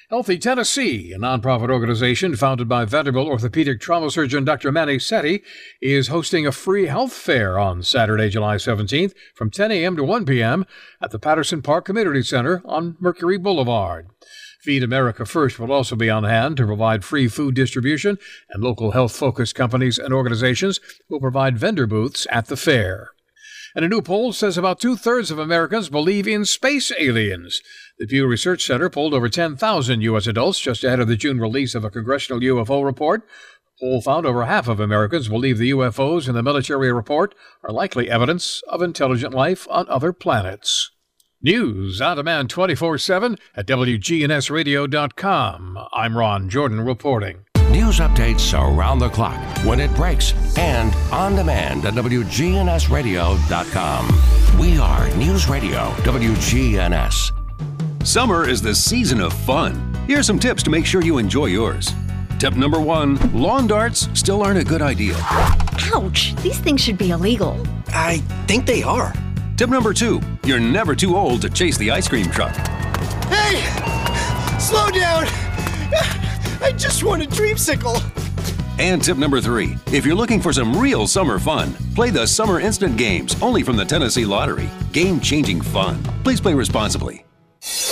[0.10, 4.72] Healthy Tennessee, a nonprofit organization founded by Vanderbilt orthopedic trauma surgeon Dr.
[4.72, 5.43] Manny Sethi,
[5.84, 9.95] is hosting a free health fair on Saturday, July 17th from 10 a.m.
[9.95, 10.65] to 1 p.m.
[11.00, 14.08] at the Patterson Park Community Center on Mercury Boulevard.
[14.60, 18.17] Feed America First will also be on hand to provide free food distribution,
[18.50, 23.12] and local health focused companies and organizations will provide vendor booths at the fair.
[23.75, 27.62] And a new poll says about two thirds of Americans believe in space aliens.
[27.99, 30.25] The Pew Research Center polled over 10,000 U.S.
[30.25, 33.27] adults just ahead of the June release of a congressional UFO report.
[33.65, 37.71] The poll found over half of Americans believe the UFOs in the military report are
[37.71, 40.91] likely evidence of intelligent life on other planets.
[41.41, 45.77] News on demand 24 7 at WGNSradio.com.
[45.93, 47.45] I'm Ron Jordan reporting.
[47.69, 54.60] News updates around the clock, when it breaks, and on demand at WGNSradio.com.
[54.60, 57.32] We are News Radio WGNS.
[58.08, 59.93] Summer is the season of fun.
[60.08, 61.93] Here are some tips to make sure you enjoy yours.
[62.39, 65.13] Tip number one lawn darts still aren't a good idea.
[65.93, 66.34] Ouch!
[66.38, 67.63] These things should be illegal.
[67.89, 69.13] I think they are.
[69.58, 72.55] Tip number two you're never too old to chase the ice cream truck.
[73.27, 73.62] Hey!
[74.58, 75.27] Slow down!
[76.62, 78.02] I just want a dreamsicle!
[78.80, 82.60] And tip number three if you're looking for some real summer fun, play the Summer
[82.60, 84.69] Instant Games only from the Tennessee Lottery.
[84.91, 86.02] Game changing fun.
[86.24, 87.26] Please play responsibly.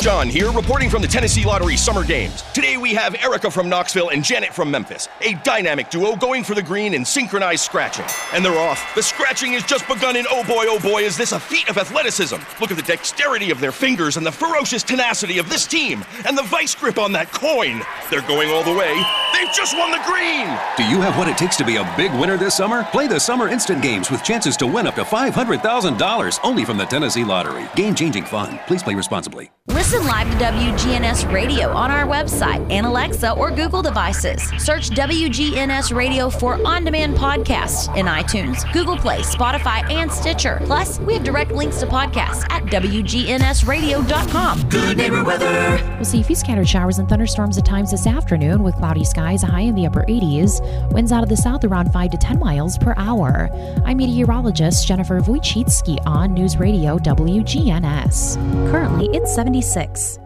[0.08, 2.42] John here, reporting from the Tennessee Lottery Summer Games.
[2.54, 6.56] Today we have Erica from Knoxville and Janet from Memphis, a dynamic duo going for
[6.56, 8.06] the green in synchronized scratching.
[8.32, 8.96] And they're off.
[8.96, 11.78] The scratching has just begun, and oh boy, oh boy, is this a feat of
[11.78, 12.38] athleticism.
[12.62, 16.38] Look at the dexterity of their fingers and the ferocious tenacity of this team, and
[16.38, 17.82] the vice grip on that coin.
[18.10, 18.94] They're going all the way.
[19.34, 20.48] They've just won the green!
[20.78, 22.86] Do you have what it takes to be a big winner this summer?
[22.86, 26.86] Play the Summer Instant Games with chances to win up to $500,000 only from the
[26.86, 27.68] Tennessee Lottery.
[27.76, 28.60] Game changing fun.
[28.68, 29.52] Please play responsibly.
[29.70, 34.42] Listen live to WGNS Radio on our website and Alexa or Google devices.
[34.64, 40.62] Search WGNS Radio for on demand podcasts in iTunes, Google Play, Spotify, and Stitcher.
[40.64, 44.70] Plus, we have direct links to podcasts at WGNSradio.com.
[44.70, 45.84] Good neighbor weather.
[45.96, 49.44] We'll see a few scattered showers and thunderstorms at times this afternoon with cloudy skies,
[49.44, 50.62] high in the upper 80s.
[50.94, 53.50] Winds out of the south around 5 to 10 miles per hour.
[53.86, 58.38] I'm meteorologist Jennifer Wojcicki on News Radio WGNS.
[58.72, 60.20] Currently, it's 76.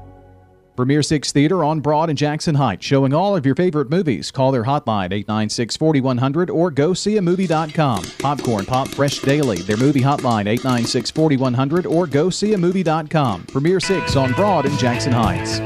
[0.75, 4.31] Premier Six Theater on Broad and Jackson Heights, showing all of your favorite movies.
[4.31, 8.03] Call their hotline 896 4100 or go see a movie.com.
[8.19, 13.43] Popcorn Pop Fresh Daily, their movie hotline 896 4100 or go see a movie.com.
[13.43, 15.57] Premier Six on Broad and Jackson Heights.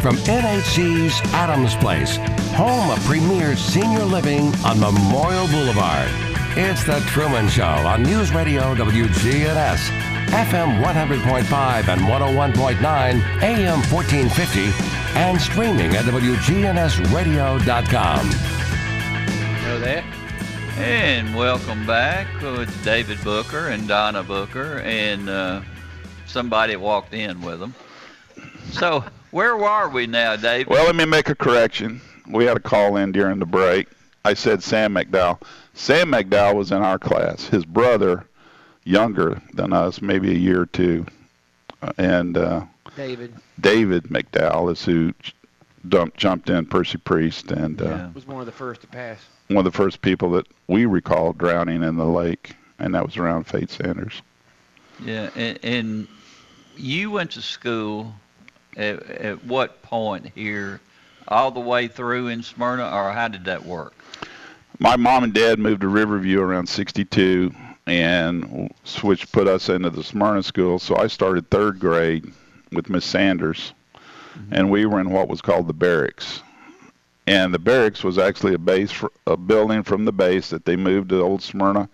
[0.00, 2.18] From NHC's Adams Place,
[2.54, 6.08] home of premier senior living on Memorial Boulevard,
[6.56, 10.05] it's The Truman Show on News Radio WGNS.
[10.28, 18.28] FM 100.5 and 101.9, AM 1450, and streaming at WGNSradio.com.
[19.64, 20.04] Know that?
[20.78, 25.62] And welcome back with David Booker and Donna Booker and uh,
[26.26, 27.74] somebody walked in with them.
[28.72, 30.66] So, where are we now, David?
[30.66, 32.00] Well, let me make a correction.
[32.28, 33.88] We had a call in during the break.
[34.24, 35.40] I said Sam McDowell.
[35.72, 37.46] Sam McDowell was in our class.
[37.46, 38.26] His brother
[38.86, 41.04] younger than us, maybe a year or two.
[41.82, 42.64] Uh, and uh,
[42.96, 43.34] David.
[43.60, 45.12] David McDowell is who
[45.88, 49.18] dumped, jumped in Percy Priest and uh, was one of the first to pass.
[49.48, 53.16] One of the first people that we recall drowning in the lake, and that was
[53.16, 54.22] around Fate Sanders.
[55.04, 56.08] Yeah, and, and
[56.76, 58.14] you went to school
[58.76, 60.80] at, at what point here?
[61.28, 63.94] All the way through in Smyrna, or how did that work?
[64.78, 67.52] My mom and dad moved to Riverview around 62
[67.86, 68.72] and
[69.02, 70.78] which put us into the Smyrna school.
[70.78, 72.32] So I started third grade
[72.72, 74.54] with Miss Sanders, mm-hmm.
[74.54, 76.42] and we were in what was called the barracks.
[77.28, 80.76] And the barracks was actually a base, for, a building from the base that they
[80.76, 81.88] moved to Old Smyrna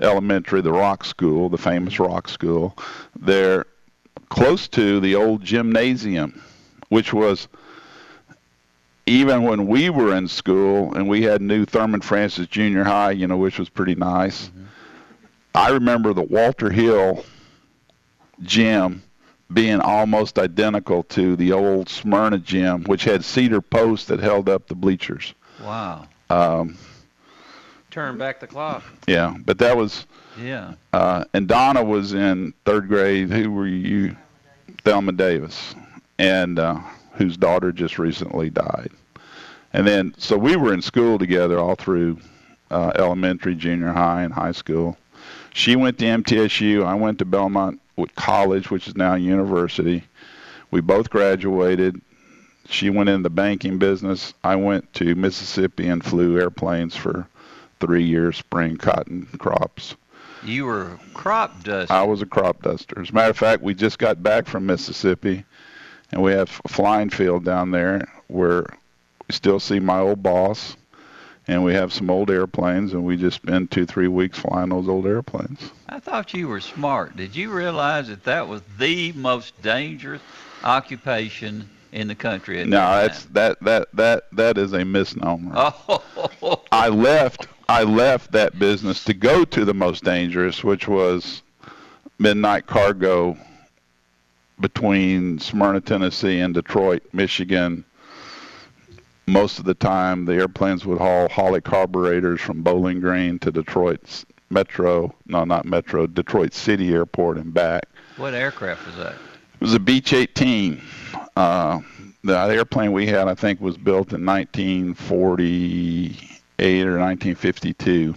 [0.00, 2.76] Elementary, the Rock School, the famous Rock School.
[3.18, 3.66] They're
[4.28, 6.42] close to the old gymnasium,
[6.88, 7.46] which was
[9.06, 13.26] even when we were in school and we had new Thurman Francis Junior High, you
[13.26, 14.48] know, which was pretty nice.
[14.48, 14.64] Mm-hmm.
[15.54, 17.24] I remember the Walter Hill
[18.42, 19.02] gym
[19.52, 24.66] being almost identical to the old Smyrna gym, which had cedar posts that held up
[24.66, 25.34] the bleachers.
[25.62, 26.06] Wow.
[26.30, 26.76] Um,
[27.90, 28.82] Turn back the clock.
[29.06, 30.06] Yeah, but that was.
[30.42, 30.74] Yeah.
[30.92, 33.30] Uh, and Donna was in third grade.
[33.30, 34.16] Who were you?
[34.82, 35.74] Thelma Davis,
[36.18, 36.78] and uh,
[37.12, 38.90] whose daughter just recently died.
[39.72, 42.18] And then, so we were in school together all through
[42.70, 44.96] uh, elementary, junior high, and high school.
[45.54, 46.84] She went to MTSU.
[46.84, 47.80] I went to Belmont
[48.16, 50.02] College, which is now a university.
[50.72, 52.00] We both graduated.
[52.68, 54.34] She went in the banking business.
[54.42, 57.28] I went to Mississippi and flew airplanes for
[57.78, 59.94] three years, spring cotton crops.
[60.42, 61.94] You were a crop duster.
[61.94, 63.00] I was a crop duster.
[63.00, 65.44] As a matter of fact, we just got back from Mississippi.
[66.10, 68.66] and we have a flying field down there where
[69.28, 70.76] we still see my old boss,
[71.46, 74.88] and we have some old airplanes, and we just spend two three weeks flying those
[74.88, 75.70] old airplanes.
[75.88, 77.16] I thought you were smart.
[77.16, 80.22] Did you realize that that was the most dangerous
[80.62, 82.64] occupation in the country?
[82.64, 85.52] No, that that's that that that that is a misnomer.
[86.46, 91.42] Oh, I left I left that business to go to the most dangerous, which was
[92.18, 93.36] midnight cargo
[94.60, 97.84] between Smyrna, Tennessee and Detroit, Michigan.
[99.26, 104.24] Most of the time the airplanes would haul Holley carburetors from Bowling Green to Detroit's
[104.50, 107.86] Metro, no not Metro, Detroit City Airport and back.
[108.16, 109.14] what aircraft was that?
[109.14, 110.80] It was a Beech 18.
[111.36, 111.80] Uh,
[112.22, 118.14] the airplane we had, I think, was built in 1948 or 1952.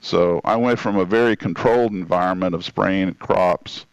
[0.00, 3.84] So I went from a very controlled environment of spraying crops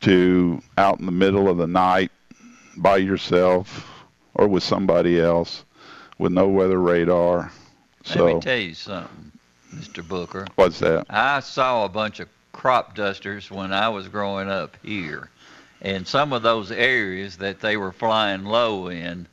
[0.00, 2.12] to out in the middle of the night
[2.76, 3.87] by yourself
[4.38, 5.64] or with somebody else
[6.16, 7.52] with no weather radar.
[8.04, 9.32] So Let me tell you something,
[9.74, 10.06] Mr.
[10.06, 10.46] Booker.
[10.54, 11.06] what's that?
[11.10, 15.28] I saw a bunch of crop dusters when I was growing up here,
[15.82, 19.26] and some of those areas that they were flying low in,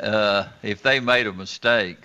[0.00, 2.04] uh, if they made a mistake,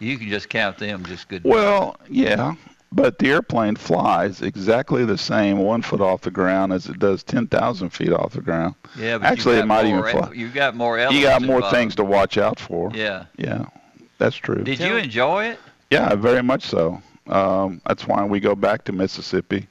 [0.00, 1.44] you can just count them just good.
[1.44, 2.54] Well, yeah,
[2.92, 7.22] but the airplane flies exactly the same one foot off the ground as it does
[7.22, 8.74] 10,000 feet off the ground.
[8.98, 10.30] yeah, but Actually, it got might even fly.
[10.32, 11.74] You got more You got more involved.
[11.74, 12.90] things to watch out for.
[12.94, 13.24] Yeah.
[13.36, 13.64] Yeah,
[14.18, 14.62] that's true.
[14.62, 15.58] Did you enjoy it?
[15.90, 17.02] Yeah, very much so.
[17.26, 19.66] Um, that's why we go back to Mississippi.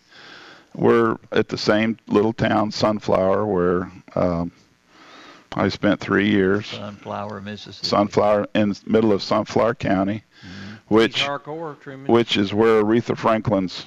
[0.73, 4.51] We're at the same little town, Sunflower, where um,
[5.53, 6.67] I spent three years.
[6.67, 7.87] Sunflower, Mississippi.
[7.87, 10.23] Sunflower in the middle of Sunflower County,
[10.91, 12.11] which hardcore, Truman.
[12.11, 13.85] which is where Aretha Franklin's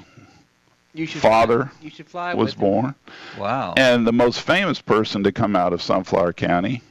[0.95, 2.61] You should father you should fly was with him.
[2.61, 2.95] born.
[3.39, 3.75] Wow.
[3.77, 6.83] And the most famous person to come out of Sunflower County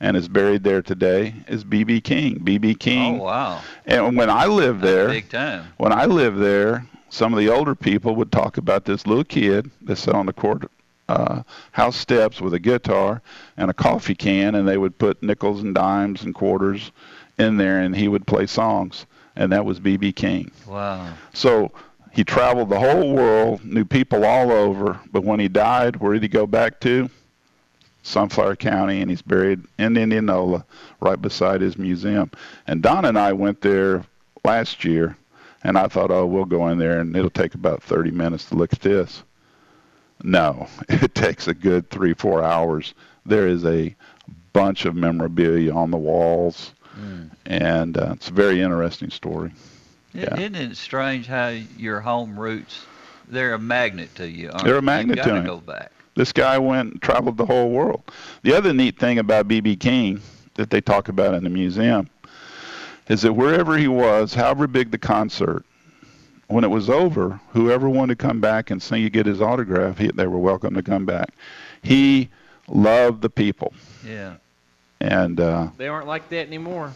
[0.00, 2.00] and is buried there today is B.B.
[2.00, 2.38] King.
[2.42, 2.74] B.B.
[2.74, 3.14] King.
[3.14, 3.18] Oh King.
[3.18, 3.60] wow.
[3.86, 5.66] And when I lived there, Big time.
[5.76, 9.70] when I lived there, some of the older people would talk about this little kid
[9.82, 10.70] that sat on the court
[11.08, 13.20] uh, house steps with a guitar
[13.56, 16.92] and a coffee can, and they would put nickels and dimes and quarters
[17.36, 19.06] in there, and he would play songs,
[19.40, 20.12] and that was B.B.
[20.12, 20.50] King.
[20.66, 21.14] Wow.
[21.32, 21.72] So
[22.12, 26.22] he traveled the whole world, knew people all over, but when he died, where did
[26.22, 27.08] he go back to?
[28.02, 30.66] Sunflower County, and he's buried in Indianola,
[31.00, 32.30] right beside his museum.
[32.66, 34.04] And Don and I went there
[34.44, 35.16] last year,
[35.64, 38.56] and I thought, oh, we'll go in there, and it'll take about 30 minutes to
[38.56, 39.22] look at this.
[40.22, 42.92] No, it takes a good three, four hours.
[43.24, 43.96] There is a
[44.52, 46.74] bunch of memorabilia on the walls,
[47.46, 49.52] and uh, it's a very interesting story.
[50.12, 50.34] Yeah.
[50.38, 52.84] Isn't it strange how your home roots,
[53.28, 55.44] they're a magnet to you, aren't They're a magnet you to him.
[55.44, 55.92] go back.
[56.16, 58.02] This guy went and traveled the whole world.
[58.42, 59.76] The other neat thing about B.B.
[59.76, 60.20] King
[60.54, 62.10] that they talk about in the museum
[63.08, 65.64] is that wherever he was, however big the concert,
[66.48, 69.98] when it was over, whoever wanted to come back and sing, you get his autograph,
[69.98, 71.30] he, they were welcome to come back.
[71.82, 72.28] He
[72.68, 73.72] loved the people,
[74.04, 74.34] Yeah.
[75.00, 76.92] And uh, They aren't like that anymore.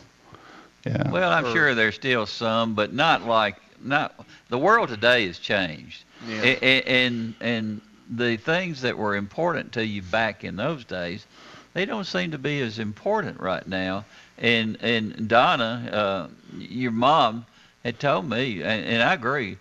[0.84, 1.10] yeah.
[1.10, 4.14] Well, I'm Or- sure there's still some, but not like not.
[4.48, 6.42] The world today has changed, Yeah.
[6.42, 11.26] A- a- and and the things that were important to you back in those days,
[11.72, 14.04] they don't seem to be as important right now.
[14.38, 17.46] And and Donna, uh, your mom
[17.84, 19.58] had told me, and, and I agree,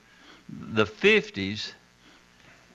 [0.50, 1.74] the 50s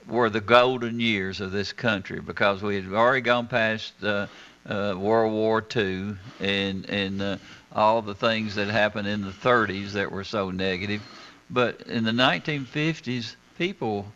[0.06, 4.26] were the golden years of this country because we had already gone past uh,
[4.68, 7.36] uh, World War II and and uh,
[7.72, 11.02] all the things that happened in the 30s that were so negative.
[11.50, 14.12] But in the 1950s, people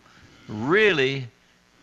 [0.48, 1.28] really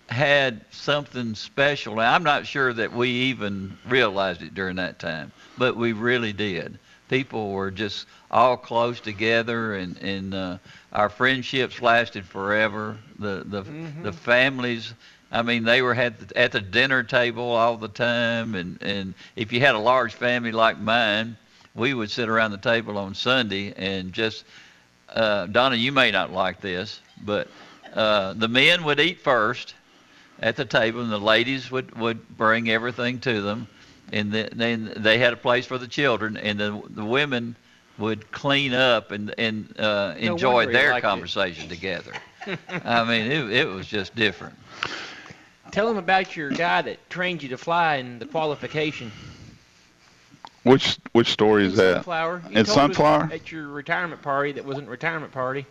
[0.10, 1.95] had something special.
[1.95, 6.34] Now, I'm not sure that we even realized it during that time, but we really
[6.34, 6.79] did.
[7.10, 10.58] People were just all close together, and and uh,
[10.93, 12.97] our friendships lasted forever.
[13.17, 13.65] The the
[14.03, 14.93] the families.
[15.32, 19.13] I mean, they were at the, at the dinner table all the time, and and
[19.36, 21.38] if you had a large family like mine,
[21.76, 24.43] we would sit around the table on Sunday and just.
[25.12, 27.47] Uh, Donna, you may not like this, but
[27.95, 29.74] uh, the men would eat first
[30.39, 33.68] at the table, and the ladies would, would bring everything to them,
[34.12, 37.56] and the, then they had a place for the children, and the the women
[37.97, 41.08] would clean up and and uh, enjoy he their liked it.
[41.08, 42.14] conversation together.
[42.86, 44.56] I mean, it it was just different.
[45.72, 49.11] Tell them about your guy that trained you to fly and the qualification.
[50.63, 51.95] Which which story is that?
[51.95, 52.43] Sunflower.
[52.49, 53.30] You In Sunflower?
[53.32, 55.65] At your retirement party that wasn't a retirement party.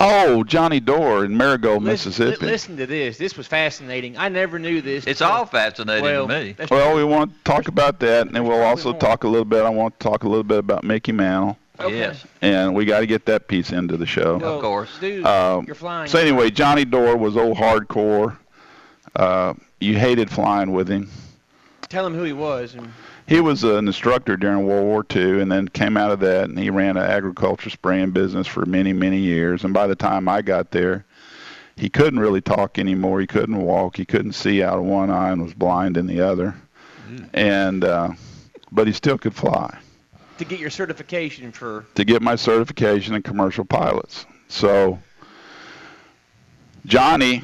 [0.00, 2.44] Oh, Johnny Dore in Marigold, Listen, Mississippi.
[2.46, 3.16] li- listen to this.
[3.16, 4.16] This was fascinating.
[4.18, 5.06] I never knew this.
[5.06, 6.56] It's all fascinating well, to me.
[6.70, 9.62] Well, we want to talk about that, and then we'll also talk a little bit.
[9.64, 12.24] I want to talk a little bit about Mickey Mantle, Yes.
[12.42, 14.38] and we got to get that piece into the show.
[14.38, 14.90] Well, Of course.
[15.00, 16.08] Dude, Um, you're flying.
[16.08, 18.36] So anyway, Johnny Dore was old hardcore.
[19.16, 21.10] Uh, you hated flying with him.
[21.88, 22.74] Tell him who he was.
[22.74, 22.92] And
[23.26, 26.58] He was an instructor during World War II, and then came out of that, and
[26.58, 29.64] he ran an agriculture spraying business for many, many years.
[29.64, 31.04] And by the time I got there,
[31.76, 33.20] he couldn't really talk anymore.
[33.20, 33.96] He couldn't walk.
[33.96, 36.54] He couldn't see out of one eye and was blind in the other.
[37.32, 38.10] And uh,
[38.72, 39.76] but he still could fly.
[40.38, 44.24] to get your certification for to get my certification in commercial pilots.
[44.48, 44.98] So
[46.86, 47.42] Johnny,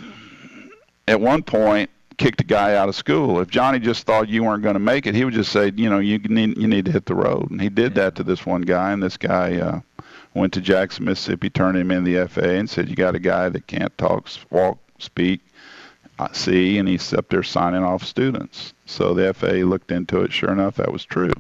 [1.10, 3.40] at one point, kicked a guy out of school.
[3.40, 5.90] If Johnny just thought you weren't going to make it, he would just say, you
[5.90, 7.50] know, you need you need to hit the road.
[7.50, 9.80] And he did that to this one guy, and this guy uh,
[10.34, 13.48] went to Jackson, Mississippi, turned him in the FAA, and said, you got a guy
[13.48, 15.40] that can't talk, walk, speak,
[16.20, 18.72] uh, see, and he's up there signing off students.
[18.86, 20.32] So the FAA looked into it.
[20.32, 21.32] Sure enough, that was true.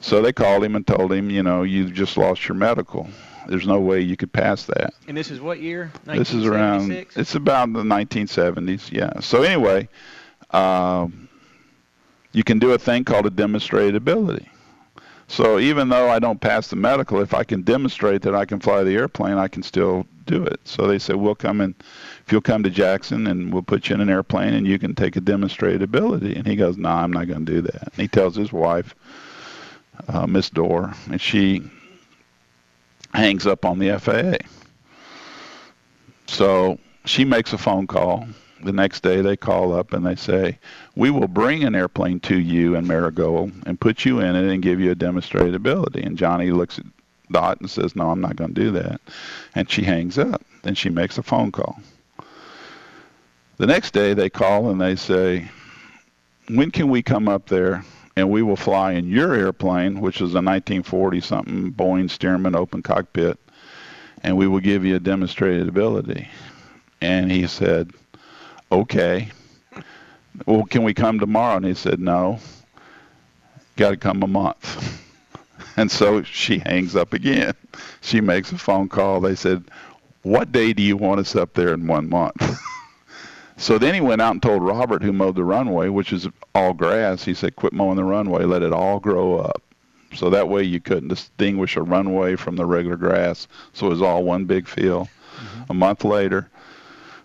[0.00, 3.08] So they called him and told him, you know, you just lost your medical.
[3.48, 4.94] There's no way you could pass that.
[5.08, 5.92] and this is what year?
[6.04, 6.92] This is around.
[6.92, 8.90] It's about the 1970s.
[8.92, 9.20] Yeah.
[9.20, 9.88] So anyway,
[10.50, 11.28] um,
[12.32, 14.48] you can do a thing called a demonstrated ability.
[15.28, 18.58] So even though I don't pass the medical, if I can demonstrate that I can
[18.58, 20.58] fly the airplane, I can still do it.
[20.64, 21.74] So they said, we'll come and
[22.26, 24.94] if you'll come to Jackson and we'll put you in an airplane and you can
[24.94, 26.34] take a demonstrated ability.
[26.34, 27.82] And he goes, no, I'm not going to do that.
[27.82, 28.94] And he tells his wife,
[30.08, 31.62] uh, Miss Dorr, and she
[33.14, 34.44] hangs up on the FAA.
[36.26, 38.26] So she makes a phone call.
[38.62, 40.58] The next day they call up and they say,
[40.94, 44.62] We will bring an airplane to you in Marigold and put you in it and
[44.62, 46.02] give you a demonstrated ability.
[46.02, 46.84] And Johnny looks at
[47.32, 49.00] Dot and says, No, I'm not going to do that.
[49.54, 50.42] And she hangs up.
[50.62, 51.80] Then she makes a phone call.
[53.56, 55.50] The next day they call and they say,
[56.48, 57.84] When can we come up there
[58.20, 62.82] and we will fly in your airplane, which is a 1940 something Boeing Stearman open
[62.82, 63.38] cockpit,
[64.22, 66.28] and we will give you a demonstrated ability.
[67.00, 67.92] And he said,
[68.70, 69.30] Okay.
[70.46, 71.56] Well, can we come tomorrow?
[71.56, 72.38] And he said, No.
[73.76, 74.98] Got to come a month.
[75.76, 77.54] And so she hangs up again.
[78.02, 79.20] She makes a phone call.
[79.20, 79.64] They said,
[80.22, 82.60] What day do you want us up there in one month?
[83.60, 86.72] So then he went out and told Robert, who mowed the runway, which is all
[86.72, 89.62] grass, he said, quit mowing the runway, let it all grow up.
[90.14, 93.46] So that way you couldn't distinguish a runway from the regular grass.
[93.74, 95.08] So it was all one big field.
[95.36, 95.72] Mm-hmm.
[95.72, 96.48] A month later,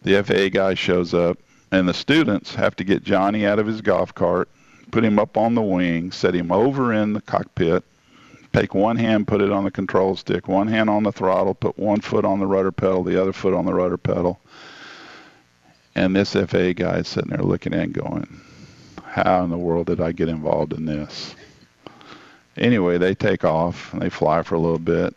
[0.03, 1.39] the FAA guy shows up,
[1.71, 4.49] and the students have to get Johnny out of his golf cart,
[4.91, 7.81] put him up on the wing, set him over in the cockpit,
[8.51, 11.79] take one hand, put it on the control stick, one hand on the throttle, put
[11.79, 14.38] one foot on the rudder pedal, the other foot on the rudder pedal.
[15.96, 18.41] And this FAA guy is sitting there looking at going,
[19.04, 21.36] how in the world did I get involved in this?
[22.58, 25.16] Anyway, they take off and they fly for a little bit.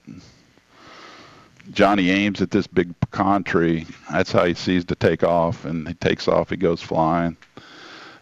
[1.73, 3.87] Johnny aims at this big pecan tree.
[4.11, 6.51] That's how he sees to take off, and he takes off.
[6.51, 7.37] He goes flying.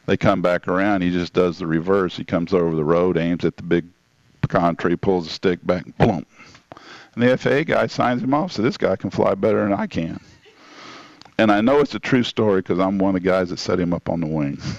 [0.07, 1.03] They come back around.
[1.03, 2.17] He just does the reverse.
[2.17, 3.87] He comes over the road, aims at the big
[4.41, 6.27] pecan tree, pulls the stick back, boom.
[7.15, 8.53] And the FAA guy signs him off.
[8.53, 10.21] So this guy can fly better than I can.
[11.39, 13.79] And I know it's a true story because I'm one of the guys that set
[13.79, 14.59] him up on the wing.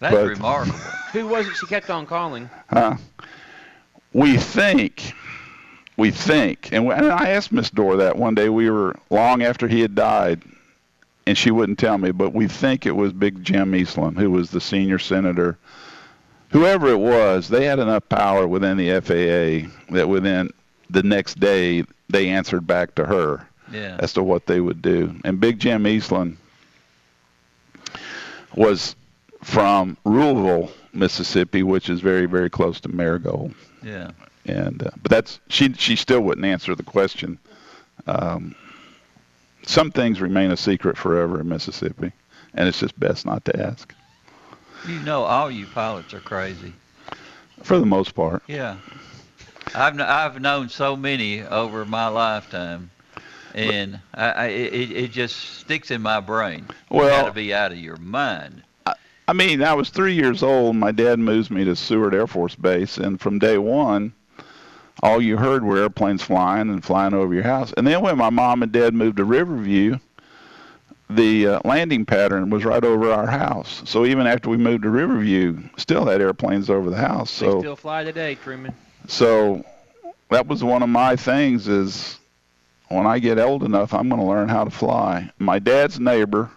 [0.00, 0.78] That's But- remarkable.
[1.12, 2.50] Who was it she kept on calling?
[2.70, 2.96] Huh?
[4.12, 5.12] We think,
[5.96, 8.48] we think, and, and I asked Miss Dorr that one day.
[8.48, 10.42] We were long after he had died,
[11.26, 14.50] and she wouldn't tell me, but we think it was Big Jim Eastland, who was
[14.50, 15.56] the senior senator.
[16.50, 20.50] Whoever it was, they had enough power within the FAA that within
[20.90, 23.96] the next day they answered back to her Yeah.
[23.98, 25.14] as to what they would do.
[25.24, 26.36] And Big Jim Eastland
[28.54, 28.94] was
[29.42, 33.54] from Louisville, Mississippi, which is very, very close to Marigold.
[33.82, 34.10] Yeah.
[34.46, 35.72] And uh, but that's she.
[35.72, 37.38] She still wouldn't answer the question.
[38.06, 38.54] Um,
[39.66, 42.12] some things remain a secret forever in Mississippi,
[42.52, 43.94] and it's just best not to ask,
[44.86, 46.74] You know, all you pilots are crazy.
[47.62, 48.42] for the most part.
[48.46, 48.76] Yeah.
[49.74, 52.90] I've I've known so many over my lifetime,
[53.54, 56.66] and I, I it, it just sticks in my brain.
[56.90, 58.62] you Well- got to be out of your mind.
[59.26, 60.76] I mean, I was three years old.
[60.76, 64.12] My dad moves me to Sewart Air Force Base, and from day one,
[65.02, 67.72] all you heard were airplanes flying and flying over your house.
[67.78, 69.98] And then when my mom and dad moved to Riverview,
[71.08, 73.82] the uh, landing pattern was right over our house.
[73.86, 77.38] So even after we moved to Riverview, still had airplanes over the house.
[77.38, 78.74] They So still fly today, Truman.
[79.08, 79.64] so
[80.30, 82.18] that was one of my things is
[82.94, 85.30] when I get old enough, I'm going to learn how to fly.
[85.38, 86.50] My dad's neighbor,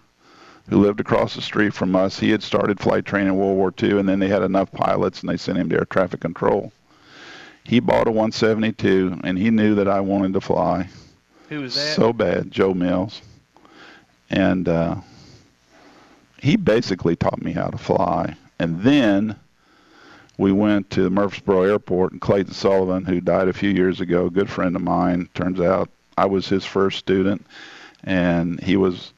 [0.70, 3.74] who lived across the street from us, he had started flight training in World War
[3.82, 6.72] II, and then they had enough pilots, and they sent him to air traffic control.
[7.64, 10.90] He bought a 172, and he knew that I wanted to fly.
[11.50, 11.96] Who was that?
[11.96, 13.22] So bad, Joe Mills.
[14.30, 14.96] And uh,
[16.40, 18.36] he basically taught me how to fly.
[18.60, 19.36] And then
[20.38, 24.32] we went to Murfreesboro Airport, and Clayton Sullivan, who died a few years ago, a
[24.32, 27.46] good friend of mine, turns out I was his first student,
[28.04, 29.14] and he was.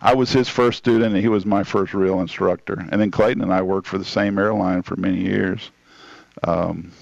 [0.00, 2.86] I- was his first student, and he was my first real instructor.
[2.90, 5.70] And then Clayton and I worked for the same airline for many years.
[6.44, 6.92] Um,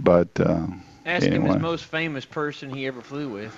[0.00, 0.66] but uh,
[1.04, 1.54] Ask him anyway.
[1.54, 3.54] his most famous person he ever flew with.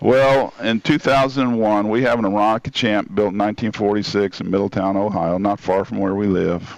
[0.00, 5.60] Well, in 2001, we have an Aeronca Champ built in 1946 in Middletown, Ohio, not
[5.60, 6.76] far from where we live.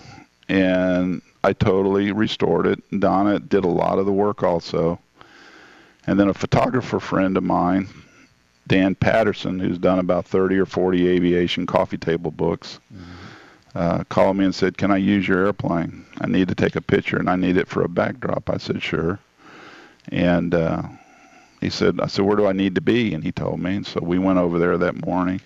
[0.48, 3.00] And I totally restored it.
[3.00, 5.00] Donna did a lot of the work also.
[6.06, 7.88] And then a photographer friend of mine,
[8.66, 12.78] Dan Patterson, who's done about 30 or 40 aviation coffee table books,
[13.74, 16.06] uh, called me and said, Can I use your airplane?
[16.20, 18.48] I need to take a picture and I need it for a backdrop.
[18.48, 19.18] I said, Sure.
[20.10, 20.82] And uh,
[21.60, 23.14] he said, I said, where do I need to be?
[23.14, 23.76] And he told me.
[23.76, 25.40] And so we went over there that morning.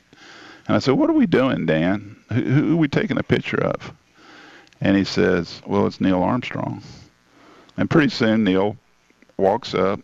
[0.66, 2.16] And I said, what are we doing, Dan?
[2.32, 3.92] Who, who are we taking a picture of?
[4.80, 6.82] And he says, well, it's Neil Armstrong.
[7.76, 8.76] And pretty soon Neil
[9.36, 10.00] walks up,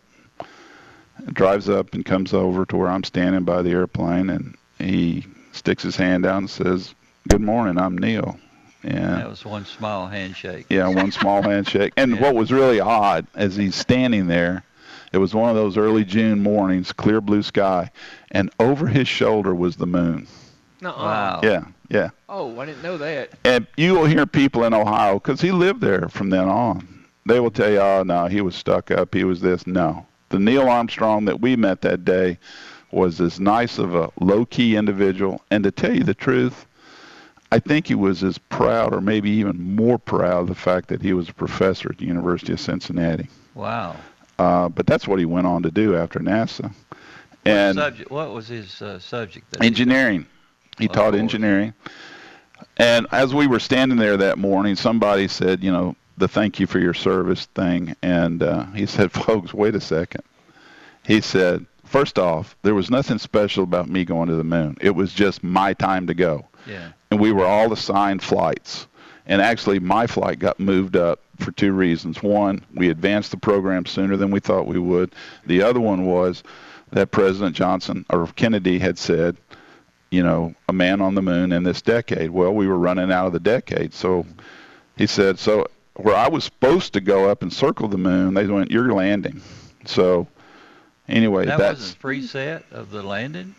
[1.32, 4.30] drives up and comes over to where I'm standing by the airplane.
[4.30, 6.94] And he sticks his hand out and says,
[7.28, 8.38] good morning, I'm Neil.
[8.82, 10.66] And That was one small handshake.
[10.68, 11.92] yeah, one small handshake.
[11.96, 14.62] And what was really odd as he's standing there,
[15.12, 17.90] it was one of those early June mornings, clear blue sky,
[18.30, 20.26] and over his shoulder was the moon.
[20.82, 21.40] Nuh-uh.
[21.42, 22.10] Yeah, yeah.
[22.28, 23.30] Oh, I didn't know that.
[23.44, 27.06] And you will hear people in Ohio, because he lived there from then on.
[27.24, 29.14] They will tell you, oh, no, he was stuck up.
[29.14, 29.66] He was this.
[29.66, 30.06] No.
[30.28, 32.38] The Neil Armstrong that we met that day
[32.90, 35.42] was as nice of a low key individual.
[35.50, 36.66] And to tell you the truth,
[37.52, 41.00] I think he was as proud, or maybe even more proud, of the fact that
[41.00, 43.28] he was a professor at the University of Cincinnati.
[43.54, 43.96] Wow.
[44.38, 46.72] Uh, but that's what he went on to do after NASA.
[47.44, 49.50] And subject, what was his uh, subject?
[49.52, 50.26] That he- engineering.
[50.78, 51.72] He taught engineering.
[52.76, 56.66] And as we were standing there that morning, somebody said, you know, the thank you
[56.66, 57.94] for your service thing.
[58.02, 60.22] And uh, he said, folks, wait a second.
[61.04, 64.76] He said, first off, there was nothing special about me going to the moon.
[64.80, 66.46] It was just my time to go.
[66.66, 66.92] Yeah.
[67.10, 68.88] And we were all assigned flights.
[69.26, 72.22] And actually, my flight got moved up for two reasons.
[72.22, 75.12] One, we advanced the program sooner than we thought we would.
[75.46, 76.42] The other one was
[76.92, 79.36] that President Johnson or Kennedy had said,
[80.10, 82.30] you know, a man on the moon in this decade.
[82.30, 83.92] Well, we were running out of the decade.
[83.92, 84.24] So
[84.96, 85.66] he said, so
[85.96, 89.40] where I was supposed to go up and circle the moon, they went, you're landing.
[89.86, 90.26] So
[91.08, 93.54] anyway, that that's wasn't preset of the landing.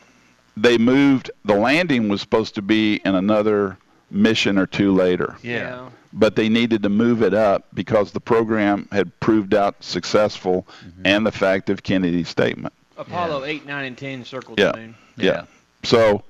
[0.56, 3.78] they moved the landing was supposed to be in another
[4.10, 5.90] mission or two later Yeah.
[6.14, 11.02] but they needed to move it up because the program had proved out successful mm-hmm.
[11.06, 14.96] and the fact of kennedy's statement Apollo 8, 9, and 10 circled yeah the moon.
[15.18, 15.26] Yeah.
[15.26, 15.44] yeah
[15.84, 16.24] so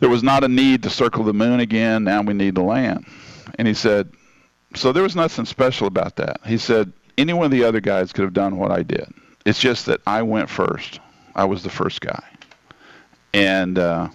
[0.00, 3.04] there was not a need to circle the moon again now we need to land
[3.58, 4.10] and he said
[4.74, 8.12] so there was nothing special about that he said any one of the other guys
[8.12, 9.12] could have done what i did
[9.46, 11.00] it's just that i went first
[11.34, 12.22] i was the first guy
[13.34, 14.08] and uh,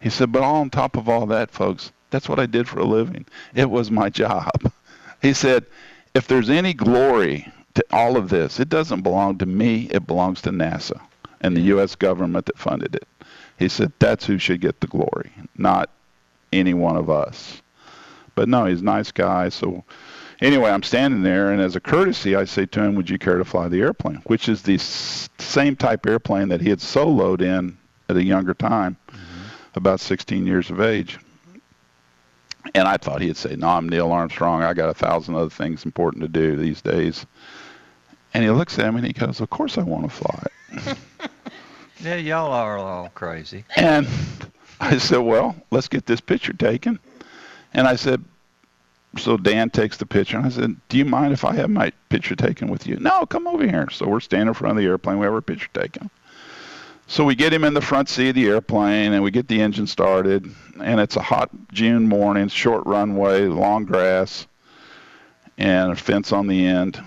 [0.00, 2.84] he said, but on top of all that, folks, that's what I did for a
[2.84, 3.26] living.
[3.54, 4.72] It was my job.
[5.20, 5.66] He said,
[6.14, 9.88] if there's any glory to all of this, it doesn't belong to me.
[9.90, 11.00] It belongs to NASA
[11.40, 11.94] and the U.S.
[11.94, 13.06] government that funded it.
[13.58, 15.90] He said, that's who should get the glory, not
[16.52, 17.60] any one of us.
[18.38, 19.48] But no, he's a nice guy.
[19.48, 19.82] So
[20.40, 23.36] anyway, I'm standing there, and as a courtesy, I say to him, would you care
[23.36, 24.22] to fly the airplane?
[24.26, 27.76] Which is the s- same type airplane that he had soloed in
[28.08, 29.42] at a younger time, mm-hmm.
[29.74, 31.18] about 16 years of age.
[32.76, 34.62] And I thought he'd say, no, I'm Neil Armstrong.
[34.62, 37.26] I got a thousand other things important to do these days.
[38.34, 40.98] And he looks at me and he goes, of course I want to fly it.
[42.00, 43.64] Yeah, y'all are all crazy.
[43.74, 44.06] And
[44.80, 47.00] I said, well, let's get this picture taken.
[47.74, 48.24] And I said,
[49.16, 50.36] so Dan takes the picture.
[50.36, 52.96] And I said, do you mind if I have my picture taken with you?
[52.96, 53.88] No, come over here.
[53.90, 55.18] So we're standing in front of the airplane.
[55.18, 56.10] We have our picture taken.
[57.06, 59.62] So we get him in the front seat of the airplane and we get the
[59.62, 60.54] engine started.
[60.82, 64.46] And it's a hot June morning, short runway, long grass,
[65.56, 67.02] and a fence on the end.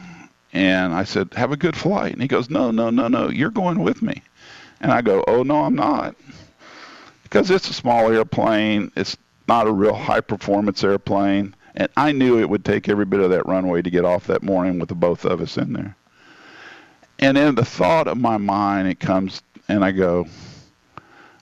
[0.53, 2.13] And I said, have a good flight.
[2.13, 4.23] And he goes, no, no, no, no, you're going with me.
[4.81, 6.15] And I go, oh, no, I'm not.
[7.23, 8.91] Because it's a small airplane.
[8.95, 9.15] It's
[9.47, 11.55] not a real high performance airplane.
[11.75, 14.43] And I knew it would take every bit of that runway to get off that
[14.43, 15.95] morning with the both of us in there.
[17.19, 20.27] And in the thought of my mind, it comes, and I go,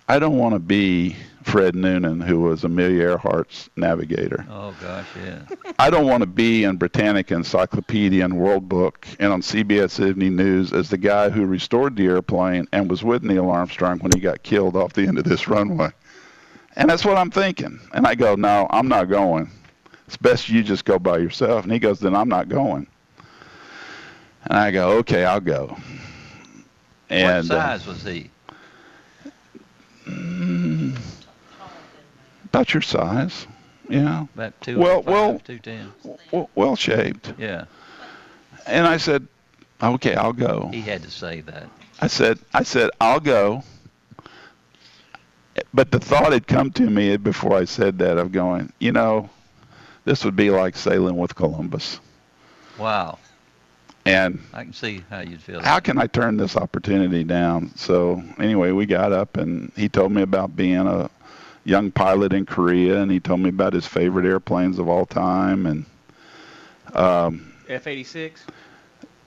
[0.07, 4.45] I don't want to be Fred Noonan, who was Amelia Earhart's navigator.
[4.49, 5.41] Oh gosh, yeah.
[5.79, 10.35] I don't want to be in Britannica Encyclopedia and World Book and on CBS Evening
[10.35, 14.19] News as the guy who restored the airplane and was with Neil Armstrong when he
[14.19, 15.89] got killed off the end of this runway.
[16.79, 17.77] And that's what I'm thinking.
[17.93, 19.51] And I go, no, I'm not going.
[20.07, 21.65] It's best you just go by yourself.
[21.65, 22.87] And he goes, then I'm not going.
[24.45, 25.77] And I go, okay, I'll go.
[27.09, 28.29] And what uh, size was he?
[30.07, 30.97] mm,
[32.45, 33.45] about your size,
[33.89, 34.25] yeah.
[34.33, 35.91] About two well, well, two ten.
[36.31, 37.33] well, well shaped.
[37.37, 37.65] Yeah.
[38.65, 39.27] And I said,
[39.83, 40.69] okay, I'll go.
[40.71, 41.69] He had to say that.
[41.99, 43.63] I said, I said, I'll go.
[45.73, 49.29] But the thought had come to me before I said that of going, you know,
[50.05, 51.99] this would be like sailing with Columbus.
[52.77, 53.19] Wow.
[54.05, 55.61] And I can see how you'd feel.
[55.61, 57.71] how can I turn this opportunity down?
[57.75, 61.09] So anyway, we got up and he told me about being a
[61.65, 65.65] young pilot in Korea and he told me about his favorite airplanes of all time
[65.65, 65.85] and
[66.95, 68.31] um F-86.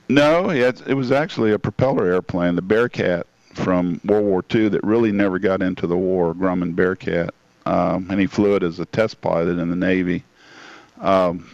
[0.09, 4.83] no, he it was actually a propeller airplane, the Bearcat from World War II that
[4.83, 7.35] really never got into the war, Grumman Bearcat.
[7.65, 10.25] Um, and he flew it as a test pilot in the Navy.
[11.01, 11.49] Um,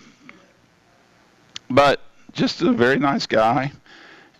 [1.69, 2.01] but
[2.33, 3.73] just a very nice guy.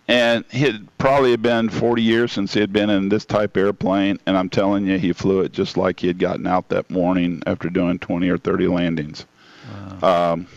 [0.07, 4.19] And he had probably been 40 years since he had been in this type airplane.
[4.25, 7.43] And I'm telling you, he flew it just like he had gotten out that morning
[7.45, 9.25] after doing 20 or 30 landings.
[10.01, 10.47] Um,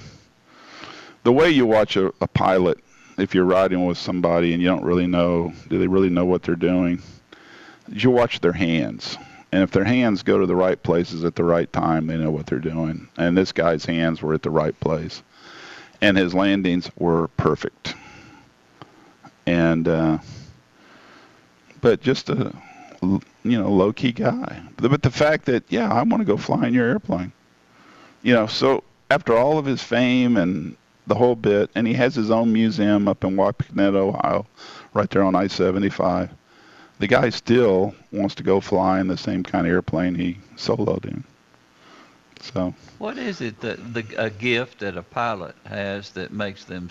[1.25, 2.79] the way you watch a, a pilot,
[3.23, 6.43] if you're riding with somebody and you don't really know, do they really know what
[6.43, 7.01] they're doing?
[7.89, 9.17] You watch their hands.
[9.53, 12.33] And if their hands go to the right places at the right time, they know
[12.33, 13.09] what they're doing.
[13.17, 15.23] And this guy's hands were at the right place.
[16.01, 17.95] And his landings were perfect.
[19.47, 20.19] And, uh,
[21.81, 22.53] but just a,
[23.03, 24.63] you know, low key guy.
[24.79, 27.33] But the fact that, yeah, I want to go fly in your airplane.
[28.23, 32.15] You know, so after all of his fame and the whole bit, and he has
[32.15, 34.47] his own museum up in Wapakoneta, Ohio,
[34.95, 36.31] right there on I-75.
[36.99, 41.05] The guy still wants to go fly in the same kind of airplane he soloed
[41.05, 41.25] in.
[42.41, 46.91] So What is it that the a gift that a pilot has that makes them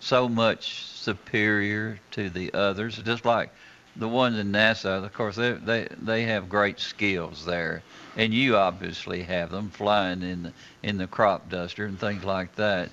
[0.00, 2.98] so much superior to the others?
[2.98, 3.50] Just like
[3.96, 7.82] the ones in NASA, of course, they they they have great skills there,
[8.16, 10.52] and you obviously have them flying in
[10.82, 12.90] in the crop duster and things like that.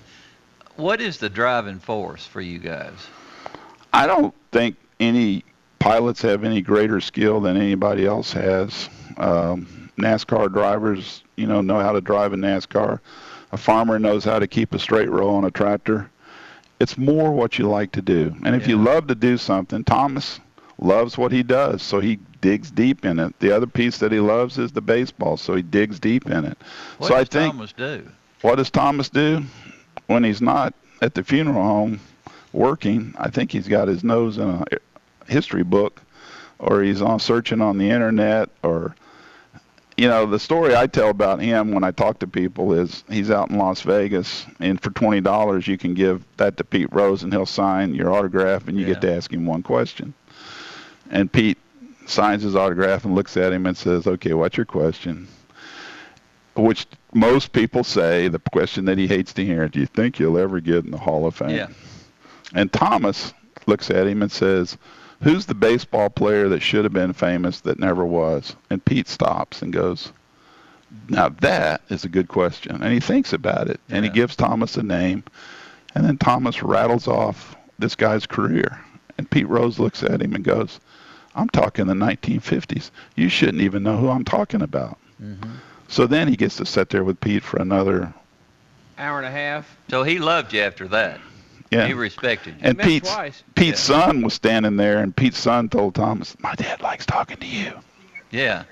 [0.78, 3.08] What is the driving force for you guys?
[3.92, 5.42] I don't think any
[5.80, 8.88] pilots have any greater skill than anybody else has.
[9.16, 13.00] Um, NASCAR drivers, you know, know how to drive a NASCAR.
[13.50, 16.08] A farmer knows how to keep a straight row on a tractor.
[16.78, 18.36] It's more what you like to do.
[18.44, 20.38] And if you love to do something, Thomas
[20.78, 23.36] loves what he does, so he digs deep in it.
[23.40, 26.56] The other piece that he loves is the baseball, so he digs deep in it.
[26.98, 28.08] What so does I think Thomas do?
[28.42, 29.44] what does Thomas do
[30.08, 32.00] when he's not at the funeral home
[32.52, 33.14] working?
[33.16, 34.64] I think he's got his nose in a
[35.28, 36.02] history book,
[36.58, 38.96] or he's on searching on the internet, or
[39.96, 43.32] you know, the story I tell about him when I talk to people is he's
[43.32, 47.22] out in Las Vegas, and for twenty dollars you can give that to Pete Rose,
[47.22, 50.14] and he'll sign your autograph, and you get to ask him one question.
[51.10, 51.58] And Pete
[52.06, 55.26] signs his autograph and looks at him and says, "Okay, what's your question?"
[56.54, 60.38] Which most people say the question that he hates to hear: "Do you think you'll
[60.38, 61.68] ever get in the Hall of Fame?" Yeah.
[62.54, 63.34] And Thomas
[63.66, 64.76] looks at him and says,
[65.22, 68.56] Who's the baseball player that should have been famous that never was?
[68.70, 70.12] And Pete stops and goes,
[71.08, 72.82] Now that is a good question.
[72.82, 75.24] And he thinks about it and he gives Thomas a name.
[75.94, 78.80] And then Thomas rattles off this guy's career.
[79.16, 80.80] And Pete Rose looks at him and goes,
[81.34, 82.90] I'm talking the 1950s.
[83.16, 84.98] You shouldn't even know who I'm talking about.
[85.20, 85.50] Mm-hmm.
[85.88, 88.12] So then he gets to sit there with Pete for another
[88.98, 89.76] Hour and a half.
[89.88, 91.20] So he loved you after that.
[91.70, 91.86] Yeah.
[91.86, 92.60] He respected you.
[92.62, 93.42] And met Pete's twice.
[93.54, 97.46] Pete's son was standing there, and Pete's son told Thomas, "My dad likes talking to
[97.46, 97.72] you."
[98.30, 98.64] Yeah.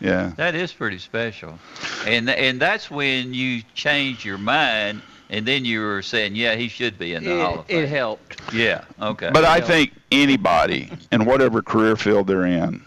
[0.00, 0.32] Yeah.
[0.36, 1.58] That is pretty special,
[2.06, 5.00] and and that's when you change your mind,
[5.30, 7.84] and then you were saying, yeah, he should be in the It, Hall of Fame.
[7.84, 8.40] it helped.
[8.52, 8.84] Yeah.
[9.00, 9.30] Okay.
[9.32, 12.82] But I think anybody in whatever career field they're in,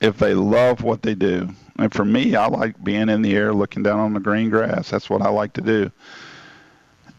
[0.00, 3.52] if they love what they do, and for me, I like being in the air
[3.52, 4.90] looking down on the green grass.
[4.90, 5.90] That's what I like to do.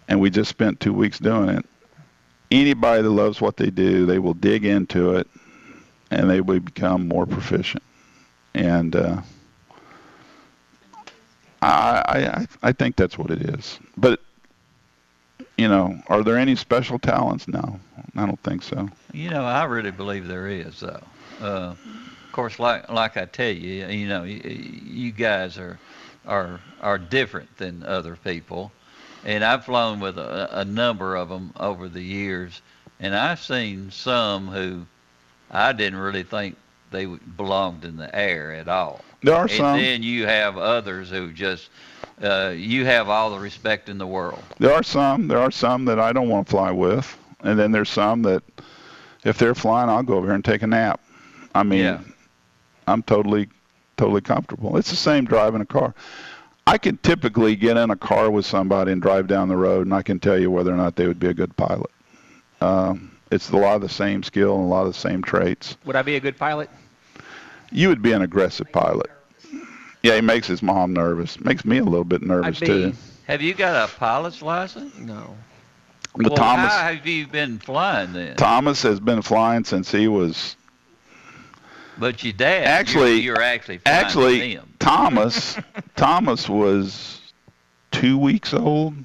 [0.08, 1.66] And we just spent two weeks doing it.
[2.52, 5.28] Anybody that loves what they do, they will dig into it,
[6.12, 7.84] and they will become more proficient.
[8.54, 9.22] And uh,
[11.62, 11.68] I,
[12.08, 13.80] I, I think that's what it is.
[13.98, 14.22] But
[15.58, 17.48] you know, are there any special talents?
[17.48, 17.80] No,
[18.16, 18.90] I don't think so.
[19.14, 21.02] You know, I really believe there is, though.
[21.42, 21.76] Uh,
[22.36, 25.80] course, like like I tell you, you know, you, you guys are
[26.28, 28.72] are are different than other people,
[29.24, 32.62] and I've flown with a, a number of them over the years,
[33.00, 34.86] and I've seen some who
[35.50, 36.58] I didn't really think
[36.92, 39.00] they belonged in the air at all.
[39.24, 39.66] There are and some.
[39.76, 41.70] And then you have others who just
[42.22, 44.44] uh, you have all the respect in the world.
[44.60, 45.30] There are some.
[45.30, 48.44] There are some that I don't want to fly with, and then there's some that,
[49.24, 51.00] if they're flying, I'll go over here and take a nap.
[51.54, 52.00] I mean, Yeah.
[52.88, 53.50] I'm totally,
[53.98, 54.78] totally comfortable.
[54.78, 55.94] It's the same driving a car.
[56.68, 59.94] I can typically get in a car with somebody and drive down the road, and
[59.94, 61.92] I can tell you whether or not they would be a good pilot.
[62.62, 65.78] Um, it's a lot of the same skill and a lot of the same traits.
[65.86, 66.70] Would I be a good pilot?
[67.72, 69.12] You would be an aggressive pilot.
[70.02, 71.40] Yeah, he makes his mom nervous.
[71.40, 72.94] Makes me a little bit nervous be- too.
[73.28, 74.96] Have you got a pilot's license?
[74.98, 75.36] No.
[76.16, 78.38] But well, Thomas, how have you been flying then?
[78.38, 80.56] Thomas has been flying since he was
[81.98, 84.74] But your dad, Actually- you're, you're actually actually him.
[84.80, 85.58] Thomas.
[85.96, 87.22] Thomas was
[87.92, 88.96] two weeks old,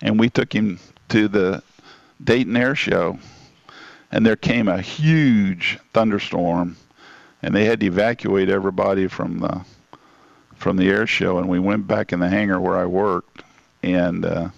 [0.00, 0.78] and we took him
[1.10, 1.62] to the
[2.24, 3.18] Dayton Air Show,
[4.10, 6.76] and there came a huge thunderstorm,
[7.42, 9.64] and they had to evacuate everybody from the
[10.56, 13.42] from the air show, and we went back in the hangar where I worked,
[13.82, 14.50] and uh,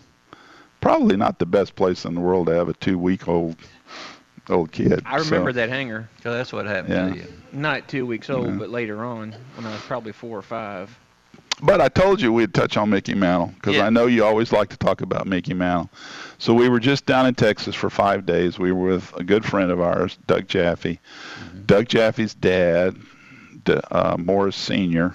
[0.83, 3.57] probably not the best place in the world to have a two-week-old
[4.49, 5.03] old kid.
[5.07, 7.09] I remember so, that hanger So that's what happened Yeah.
[7.11, 7.27] to you.
[7.53, 8.53] Not two weeks old, Yeah.
[8.53, 10.97] but later on, when I was probably four or five.
[11.63, 13.87] But I told you we'd touch on Mickey Mantle because Yeah.
[13.87, 15.89] I know you always like to talk about Mickey Mantle.
[16.39, 18.59] So we were just down in Texas for five days.
[18.59, 20.99] We were with a good friend of ours, Doug Jaffe.
[21.67, 22.97] Doug Jaffe's dad,
[23.65, 25.15] D- uh, Morris Senior,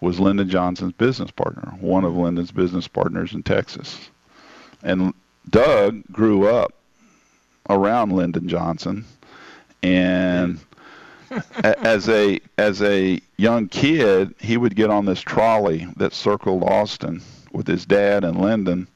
[0.00, 4.10] was Lyndon Johnson's business partner, one of Lyndon's business partners in Texas.
[4.82, 5.12] And
[5.50, 6.72] Doug grew up
[7.68, 9.04] around Lyndon Johnson,
[9.82, 10.58] and
[11.54, 17.22] as a as a young kid, he would get on this trolley that circled Austin
[17.52, 18.86] with his dad and Lyndon,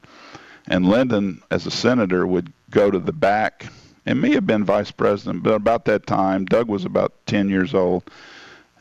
[0.69, 3.67] and Lyndon, as a senator, would go to the back
[4.07, 7.75] and may have been vice president, but about that time, Doug was about 10 years
[7.75, 8.03] old,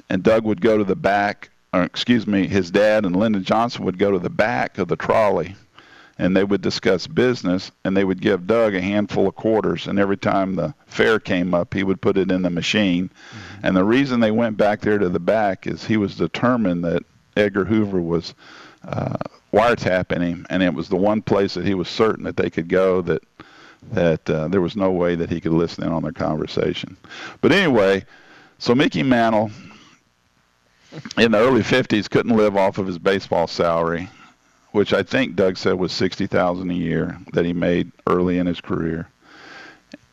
[0.09, 3.85] and Doug would go to the back, or excuse me, his dad and Lyndon Johnson
[3.85, 5.55] would go to the back of the trolley,
[6.21, 9.97] and they would discuss business, and they would give Doug a handful of quarters, and
[9.97, 13.09] every time the fare came up, he would put it in the machine.
[13.63, 17.01] And the reason they went back there to the back is he was determined that
[17.35, 18.35] Edgar Hoover was
[18.87, 19.17] uh,
[19.51, 22.69] wiretapping him, and it was the one place that he was certain that they could
[22.69, 23.23] go that
[23.91, 26.95] that uh, there was no way that he could listen in on their conversation.
[27.41, 28.05] But anyway,
[28.59, 29.49] so Mickey Mantle
[31.17, 34.07] in the early 50s couldn't live off of his baseball salary,
[34.71, 38.61] which I think Doug said was 60,000 a year that he made early in his
[38.61, 39.07] career.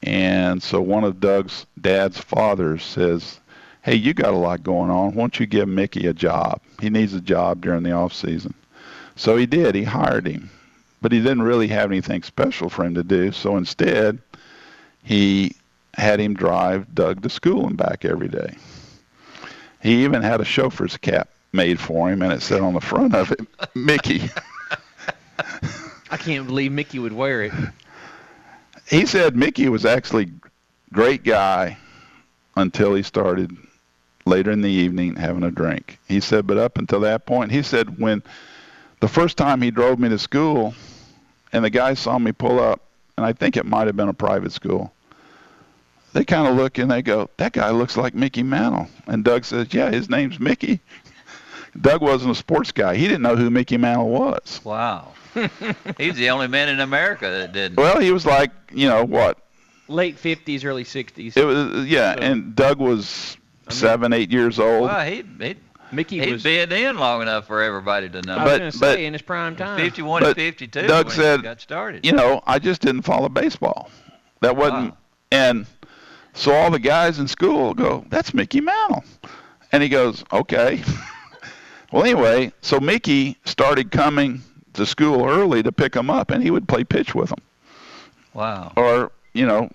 [0.03, 3.41] And so one of Doug's dad's fathers says,
[3.83, 5.15] "Hey, you got a lot going on.
[5.15, 6.61] Why don't you give Mickey a job?
[6.81, 8.55] He needs a job during the off season."
[9.17, 9.75] So he did.
[9.75, 10.51] He hired him,
[11.03, 13.33] but he didn't really have anything special for him to do.
[13.33, 14.19] So instead,
[15.03, 15.57] he
[15.95, 18.57] had him drive Doug to school and back every day.
[19.83, 23.15] He even had a chauffeur's cap made for him, and it said on the front
[23.15, 23.41] of it,
[23.75, 24.31] "Mickey."
[26.11, 27.53] I can't believe Mickey would wear it.
[28.89, 30.31] he said Mickey was actually
[30.93, 31.77] great guy
[32.57, 33.57] until he started
[34.25, 35.99] later in the evening having a drink.
[36.09, 38.23] He said, but up until that point, he said when
[39.01, 40.75] the first time he drove me to school,
[41.53, 42.81] and the guy saw me pull up,
[43.17, 44.93] and I think it might have been a private school.
[46.13, 49.45] They kind of look and they go, "That guy looks like Mickey Mantle." And Doug
[49.45, 50.81] says, "Yeah, his name's Mickey."
[51.81, 52.97] Doug wasn't a sports guy.
[52.97, 54.61] He didn't know who Mickey Mantle was.
[54.65, 55.13] Wow.
[55.99, 57.77] He's the only man in America that didn't.
[57.77, 59.39] Well, he was like, you know, what?
[59.89, 61.37] Late 50s, early 60s.
[61.37, 63.37] It was yeah, So- and Doug was
[63.69, 64.83] seven, eight years old.
[64.89, 65.55] Well, he he
[65.93, 68.37] Mickey he'd was- been in long enough for everybody to know.
[68.37, 69.79] I was But- going to but- say, in his prime time.
[69.79, 72.05] 51 But and 52 Doug when said, he got started.
[72.05, 73.91] You know, I just didn't follow baseball.
[74.41, 74.95] That wasn't,
[75.33, 75.67] and
[76.35, 79.03] so all the guys in school go, "That's Mickey Mantle,"
[79.73, 80.83] and he goes, "Okay."
[81.93, 84.43] well, anyway, so Mickey started coming
[84.75, 87.39] to school early to pick him up, and he would play pitch with him,
[88.35, 88.73] Wow.
[88.77, 89.71] or you know,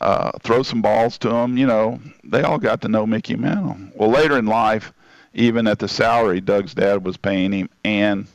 [0.00, 1.56] uh, throw some balls to him.
[1.58, 3.76] You know, they all got to know Mickey Mantle.
[3.94, 4.92] Well, later in life,
[5.34, 8.26] even at the salary Doug's dad was paying him, and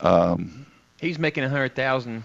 [0.00, 0.66] um,
[1.00, 2.22] He's making a 100000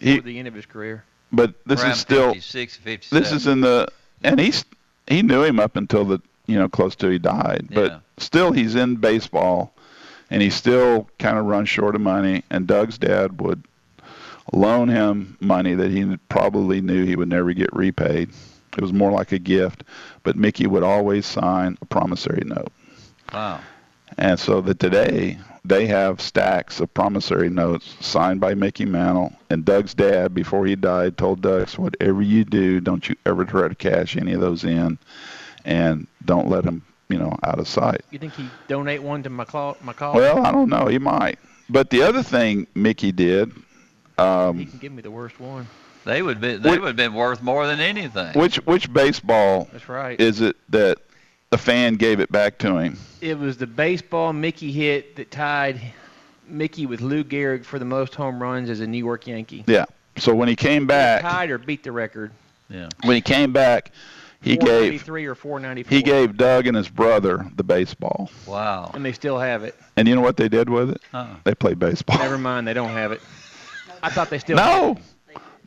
[0.00, 1.04] He- for the end of his career.
[1.32, 3.22] but this Around is still 56, 57.
[3.22, 3.88] this is in the
[4.22, 4.64] and he's
[5.06, 7.98] he knew him up until the you know close to he died but Yeah.
[8.20, 9.74] Still he's in baseball
[10.30, 13.64] and he still kind of runs short of money and doug's dad would
[14.52, 18.30] loan him money that he probably knew he would never get repaid.
[18.76, 19.84] It was more like a gift,
[20.22, 22.72] but Mickey would always sign a promissory note.
[23.32, 23.60] Wow.
[24.18, 29.32] And so that today they have stacks of promissory notes signed by Mickey Mantle.
[29.50, 33.68] And Doug's dad, before he died, told Doug, whatever you do, don't you ever try
[33.68, 34.98] to cash any of those in,
[35.64, 38.02] and don't let them, you know, out of sight.
[38.10, 39.76] You think he'd donate one to McCall?
[39.78, 40.14] McCall?
[40.14, 40.86] Well, I don't know.
[40.86, 41.38] He might.
[41.68, 45.66] But the other thing Mickey did, he um, can give me the worst one.
[46.04, 46.56] They would be.
[46.56, 48.32] They would have been worth more than anything.
[48.34, 50.18] which which baseball That's right.
[50.20, 50.98] is it that
[51.50, 52.98] the fan gave it back to him?
[53.20, 55.80] It was the baseball Mickey hit that tied
[56.48, 59.64] Mickey with Lou Gehrig for the most home runs as a New York Yankee.
[59.66, 59.84] Yeah.
[60.16, 62.32] So when he came back, Tied or beat the record.
[62.68, 62.88] Yeah.
[63.04, 63.92] when he came back,
[64.42, 65.96] he gave 493 or 494.
[65.96, 68.30] he gave Doug and his brother the baseball.
[68.46, 68.90] Wow.
[68.94, 69.74] And they still have it.
[69.96, 71.02] And you know what they did with it?
[71.12, 71.36] Uh-uh.
[71.44, 72.18] They played baseball.
[72.18, 73.20] Never mind, they don't have it.
[74.02, 74.56] I thought they still.
[74.56, 74.96] No,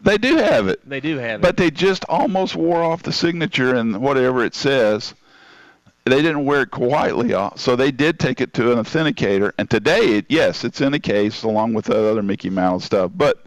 [0.02, 0.88] they do have it.
[0.88, 1.42] They do have it.
[1.42, 5.14] But they just almost wore off the signature and whatever it says.
[6.06, 9.54] They didn't wear it quietly off, so they did take it to an authenticator.
[9.58, 13.12] And today, it, yes, it's in a case along with the other Mickey Mouse stuff.
[13.16, 13.46] But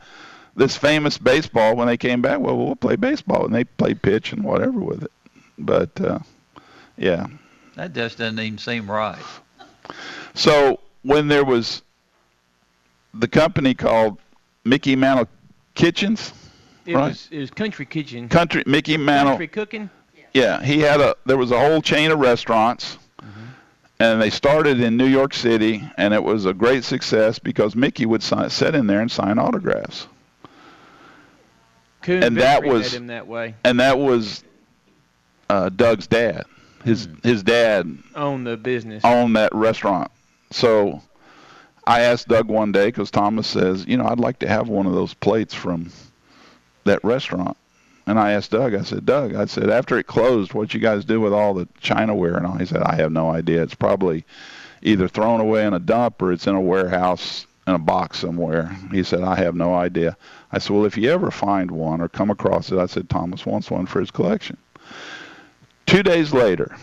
[0.55, 4.33] this famous baseball, when they came back, well, we'll play baseball, and they played pitch
[4.33, 5.13] and whatever with it.
[5.59, 6.19] But uh,
[6.97, 7.27] yeah,
[7.77, 9.23] That just doesn't even seem right.
[10.35, 11.83] so when there was
[13.15, 14.19] the company called
[14.65, 15.29] Mickey Mantle
[15.75, 16.33] Kitchens,
[16.85, 17.09] It right?
[17.09, 18.29] was it was Country Kitchen.
[18.29, 19.33] Country Mickey Mantle.
[19.33, 19.91] Country Cooking.
[20.35, 21.17] Yeah, he had a.
[21.25, 22.99] There was a whole chain of restaurants,
[23.99, 28.05] and they started in New York City, and it was a great success because Mickey
[28.05, 30.07] would sign, sit in there and sign autographs,
[32.03, 33.55] Coon And that was- him that way.
[33.65, 34.45] and that was
[35.49, 36.45] uh, Doug's dad.
[36.85, 39.05] His his dad owned the business.
[39.05, 40.11] owned that restaurant.
[40.51, 41.03] So
[41.87, 44.87] I asked Doug one day because Thomas says, you know, I'd like to have one
[44.87, 45.91] of those plates from
[46.85, 47.57] that restaurant.
[48.07, 51.05] And I asked Doug, I said, Doug, I said, after it closed, what you guys
[51.05, 52.57] do with all the Chinaware and all?
[52.57, 53.65] He said, I have no idea.
[53.65, 54.25] It's probably
[54.83, 58.77] either thrown away in a dump or it's in a warehouse in a box somewhere.
[58.93, 60.17] He said, I have no idea.
[60.53, 63.45] I said, well, if you ever find one or come across it, I said, Thomas
[63.45, 64.57] wants one for his collection.
[65.87, 66.77] Two days later,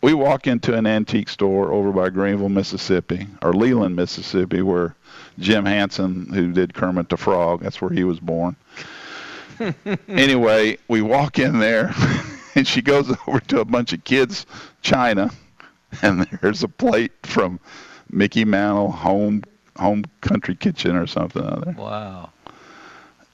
[0.00, 4.94] we walk into an antique store over by Greenville, Mississippi, or Leland, Mississippi, where
[5.38, 8.56] Jim Henson, who did Kermit the Frog, that's where he was born.
[10.08, 11.94] anyway, we walk in there,
[12.54, 14.46] and she goes over to a bunch of kids'
[14.82, 15.30] china,
[16.02, 17.58] and there's a plate from
[18.10, 19.42] Mickey Mantle Home
[19.78, 21.74] Home Country Kitchen or something other.
[21.76, 22.30] Wow.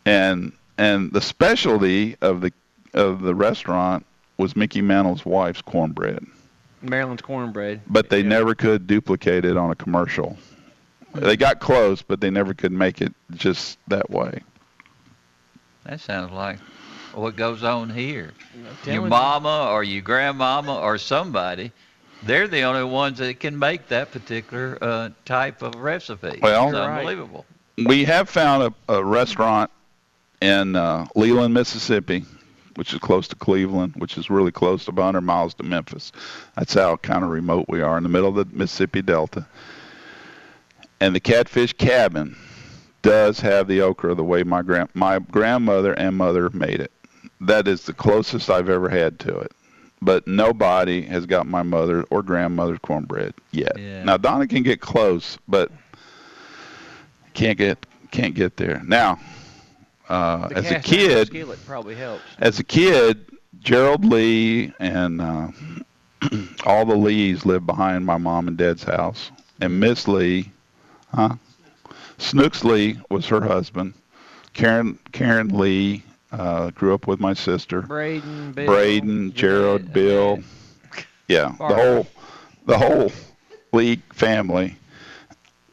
[0.06, 2.52] And and the specialty of the
[2.94, 4.06] of the restaurant
[4.40, 6.24] was Mickey Mantle's wife's cornbread
[6.82, 7.82] Merlyn's cornbread.
[7.86, 10.38] but they never could duplicate it on a commercial.
[11.14, 14.40] They got close, but they never could make it just that way.
[15.84, 16.58] That sounds like
[17.12, 18.32] what goes on here.
[18.86, 21.72] Your mama or your grandmama or somebody,
[22.22, 26.38] they're the only ones that can make that particular uh, type of recipe.
[26.40, 26.98] Well- it's Right.
[26.98, 27.44] unbelievable.
[27.86, 29.70] We have found a, a restaurant
[30.42, 32.24] in uh, Leland, Mississippi,
[32.80, 36.12] which is close to Cleveland, which is really close, about 100 miles to Memphis.
[36.56, 39.46] That's how kind of remote we are in the middle of the Mississippi Delta.
[40.98, 42.34] And the Catfish Cabin
[43.02, 46.90] does have the okra the way my grand my grandmother and mother made it.
[47.42, 49.52] That is the closest I've ever had to it.
[50.00, 53.78] But nobody has got my mother or grandmother's cornbread yet.
[53.78, 54.04] Yeah.
[54.04, 55.70] Now Donna can get close, but
[57.34, 58.80] can't get can't get there.
[58.86, 59.20] Now,
[60.10, 62.22] uh, as a kid, skillet probably helps.
[62.38, 63.26] as a kid,
[63.60, 65.48] Gerald Lee and uh,
[66.66, 69.30] all the Lees lived behind my mom and dad's house.
[69.60, 70.50] And Miss Lee,
[71.14, 71.36] huh?
[72.18, 73.94] Snooks Lee was her husband.
[74.52, 76.02] Karen Karen Lee
[76.32, 77.82] uh, grew up with my sister.
[77.82, 80.40] Braden, Bill, Braden, Gerald, Bill.
[81.28, 82.06] Yeah, the whole
[82.66, 83.12] the whole
[83.72, 84.76] Lee family.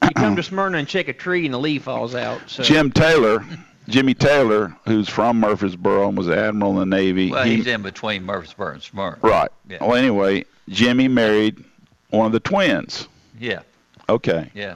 [0.03, 2.41] You come to Smyrna and check a tree and the leaf falls out.
[2.47, 3.43] So Jim Taylor,
[3.87, 7.31] Jimmy Taylor, who's from Murfreesboro and was an admiral in the Navy.
[7.31, 9.17] Well, he- he's in between Murfreesboro and Smyrna.
[9.21, 9.49] Right.
[9.69, 9.77] Yeah.
[9.81, 11.63] Well, anyway, Jimmy married
[12.09, 13.07] one of the twins.
[13.39, 13.61] Yeah.
[14.09, 14.51] Okay.
[14.53, 14.75] Yeah.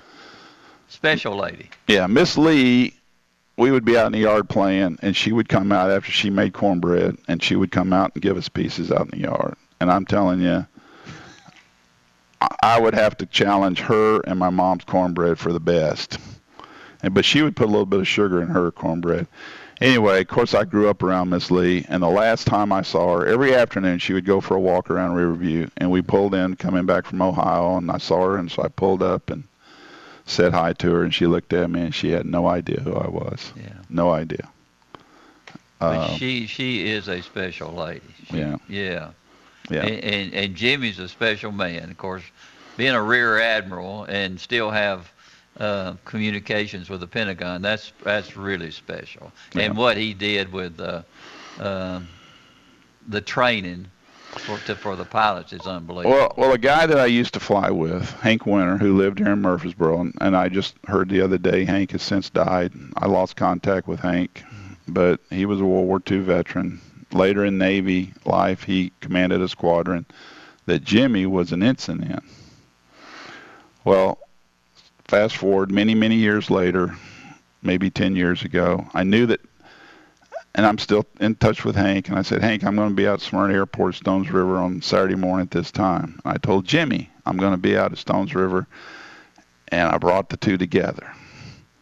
[0.87, 1.69] Special lady.
[1.87, 2.93] Yeah, Miss Lee,
[3.57, 6.29] we would be out in the yard playing, and she would come out after she
[6.29, 9.55] made cornbread, and she would come out and give us pieces out in the yard.
[9.79, 10.65] And I'm telling you,
[12.41, 16.17] I- I would have to challenge her and my mom's cornbread for the best.
[17.03, 19.27] And but she would put a little bit of sugar in her cornbread.
[19.79, 23.17] Anyway, of course, I grew up around Miss Lee, and the last time I saw
[23.17, 26.55] her, every afternoon she would go for a walk around Riverview, and we pulled in
[26.55, 29.43] coming back from Ohio, and I saw her, and so I pulled up and
[30.27, 32.93] said hi to her, and she looked at me, and she had no idea who
[32.93, 33.51] I was.
[33.57, 33.73] Yeah.
[33.89, 34.47] No idea.
[35.79, 38.01] Uh, she she is a special lady.
[38.29, 38.57] She- Yeah.
[38.69, 39.09] Yeah.
[39.69, 39.81] Yeah.
[39.83, 41.89] And, and and Jimmy's a special man.
[41.89, 42.23] Of course,
[42.77, 45.10] being a rear admiral and still have
[45.57, 47.61] uh, communications with the Pentagon.
[47.61, 49.31] That's that's really special.
[49.55, 51.03] And what he did with uh,
[51.59, 52.07] um
[53.07, 53.87] the training
[54.37, 56.15] for to, for the pilots is unbelievable.
[56.15, 59.33] Well, well, a guy that I used to fly with, Hank Winter, who lived here
[59.33, 62.71] in Murfreesboro, and, and I just heard the other day Hank has since died.
[62.95, 64.43] I lost contact with Hank,
[64.87, 66.79] but he was a World War II veteran.
[67.11, 70.05] Later in Navy life, he commanded a squadron
[70.65, 72.21] that Jimmy was an ensign in.
[73.83, 74.19] Well,
[75.11, 76.95] fast forward many, many years later,
[77.61, 79.41] maybe 10 years ago, I knew that
[80.55, 82.07] and I'm still in touch with Hank.
[82.07, 84.81] And I said, Hank, I'm going to be out at Smyrna Airport, Stones River on
[84.81, 86.21] Saturday morning at this time.
[86.23, 88.67] And I told Jimmy I'm going to be out at Stones River,
[89.67, 91.11] and I brought the two together.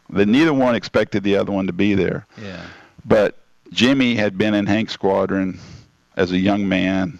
[0.10, 2.26] Then neither one expected the other one to be there.
[2.42, 2.66] yeah.
[3.06, 3.38] But
[3.72, 5.60] Jimmy had been in Hank's squadron
[6.16, 7.20] as a young man.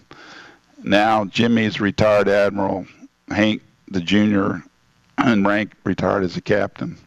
[0.84, 2.88] Now Jimmy's retired admiral.
[3.30, 4.64] Hank, the junior
[5.28, 6.98] in rank, retired as a captain.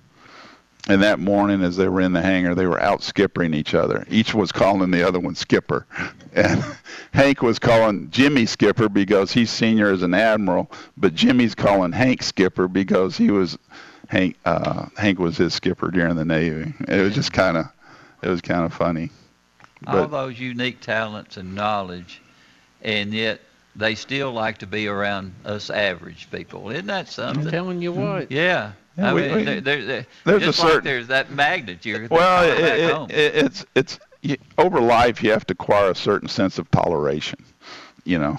[0.88, 4.04] And that morning, as they were in the hangar, they were out skippering each other.
[4.10, 5.86] Each was calling the other one skipper.
[6.34, 6.64] And
[7.12, 12.22] Hank was calling Jimmy skipper because he's senior as an admiral, but Jimmy's calling Hank
[12.22, 13.58] skipper because he was
[14.08, 14.36] Hank.
[14.46, 16.72] Uh, Hank was his skipper during the Navy.
[16.88, 17.66] It was just kind of,
[18.22, 19.10] it was kind of funny.
[19.86, 22.22] all those unique talents and knowledge,
[22.80, 23.42] and yet
[23.76, 26.70] they still like to be around us average people.
[26.70, 27.44] Isn't that something?
[27.46, 28.02] I'm telling you hmm.
[28.02, 28.30] what.
[28.30, 28.72] Yeah.
[28.98, 31.30] Yeah, I we- mean, we- there, there, there, there's a just like certain- there's that
[31.30, 33.10] magnet you're well, coming it, back it, home.
[33.10, 37.42] it, it's it's you, over life you have to acquire a certain sense of toleration.
[38.04, 38.36] You know.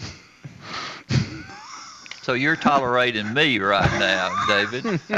[2.22, 4.86] So you're tolerating me right now, David.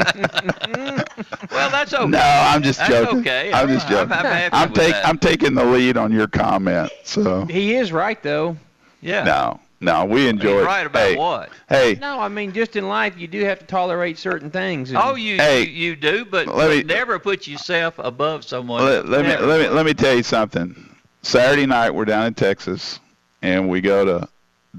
[1.51, 2.07] well, that's okay.
[2.07, 3.19] No, I'm just That's joking.
[3.19, 3.53] okay.
[3.53, 4.11] I'm just I'm- joking.
[4.13, 5.07] I'm happy I'm, with take- that.
[5.07, 6.91] I'm taking the lead on your comment.
[7.03, 8.57] So He is right though.
[9.01, 9.23] Yeah.
[9.23, 10.65] no, no, we enjoy it.
[10.65, 11.49] right about hey, what?
[11.69, 14.89] Hey, No, I mean just in life you do have to tolerate certain things.
[14.89, 18.43] and- Oh, you, Hey, you you do, but, let but me- never put yourself above
[18.43, 18.83] someone.
[18.83, 20.75] let, let me let me let me tell you something.
[21.21, 22.99] Saturday night we're down in Texas,
[23.41, 24.27] and we go to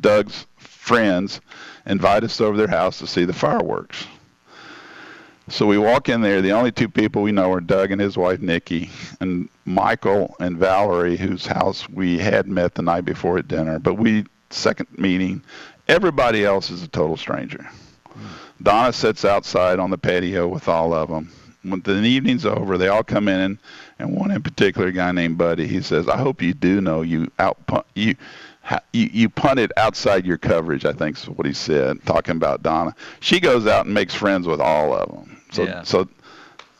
[0.00, 1.40] Doug's friends,
[1.86, 4.06] invite us over their house to see the fireworks.
[5.48, 6.42] So we walk in there.
[6.42, 8.90] The only two people we know are Doug and his wife Nikki,
[9.20, 13.78] and Michael and Valerie, whose house we had met the night before at dinner.
[13.78, 15.42] But we second meeting.
[15.88, 17.68] Everybody else is a total stranger.
[18.62, 21.30] Donna sits outside on the patio with all of them.
[21.62, 23.58] When the evening's over, they all come in,
[23.98, 27.02] and one in particular, a guy named Buddy, he says, "I hope you do know
[27.02, 27.58] you out
[27.94, 28.14] you."
[28.92, 32.96] You, you punted outside your coverage, I think is what he said, talking about Donna.
[33.20, 35.40] She goes out and makes friends with all of them.
[35.52, 35.84] So, Yeah.
[35.84, 36.08] so,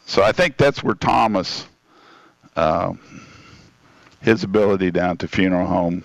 [0.05, 1.65] so I think that's where Thomas,
[2.57, 2.93] uh,
[4.21, 6.03] his ability down to funeral home,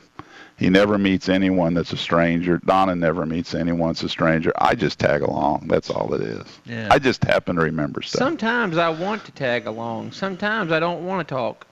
[0.62, 2.59] he never meets anyone that's a stranger.
[2.59, 4.53] Donna never meets anyone that's a stranger.
[4.59, 5.66] I just tag along.
[5.68, 6.45] That's all it is.
[6.68, 6.88] Yeah.
[6.91, 8.20] I just happen to remember stuff.
[8.20, 10.12] Sometimes I want to tag along.
[10.12, 11.66] Sometimes I don't want to talk.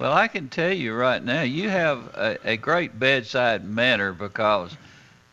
[0.00, 4.76] Well, I can tell you right now, you have a, a great bedside manner because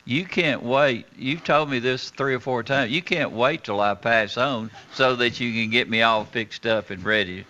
[0.04, 1.06] you can't wait.
[1.18, 2.92] You've told me this three or four times.
[2.92, 6.66] You can't wait till I pass on so that you can get me all fixed
[6.66, 7.46] up and ready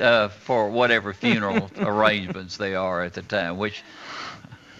[0.00, 3.56] uh, for whatever funeral arrangements they are at the time.
[3.58, 3.82] Which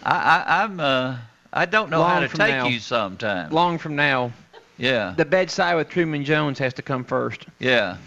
[0.03, 1.19] I, I, I'm uh,
[1.53, 2.67] I don't know how to take now.
[2.69, 3.53] you sometimes.
[3.53, 4.33] Long from now.
[4.77, 5.15] Yeah.
[5.17, 7.47] The bedside with Truman Jones has to come first.
[7.59, 7.97] Yeah.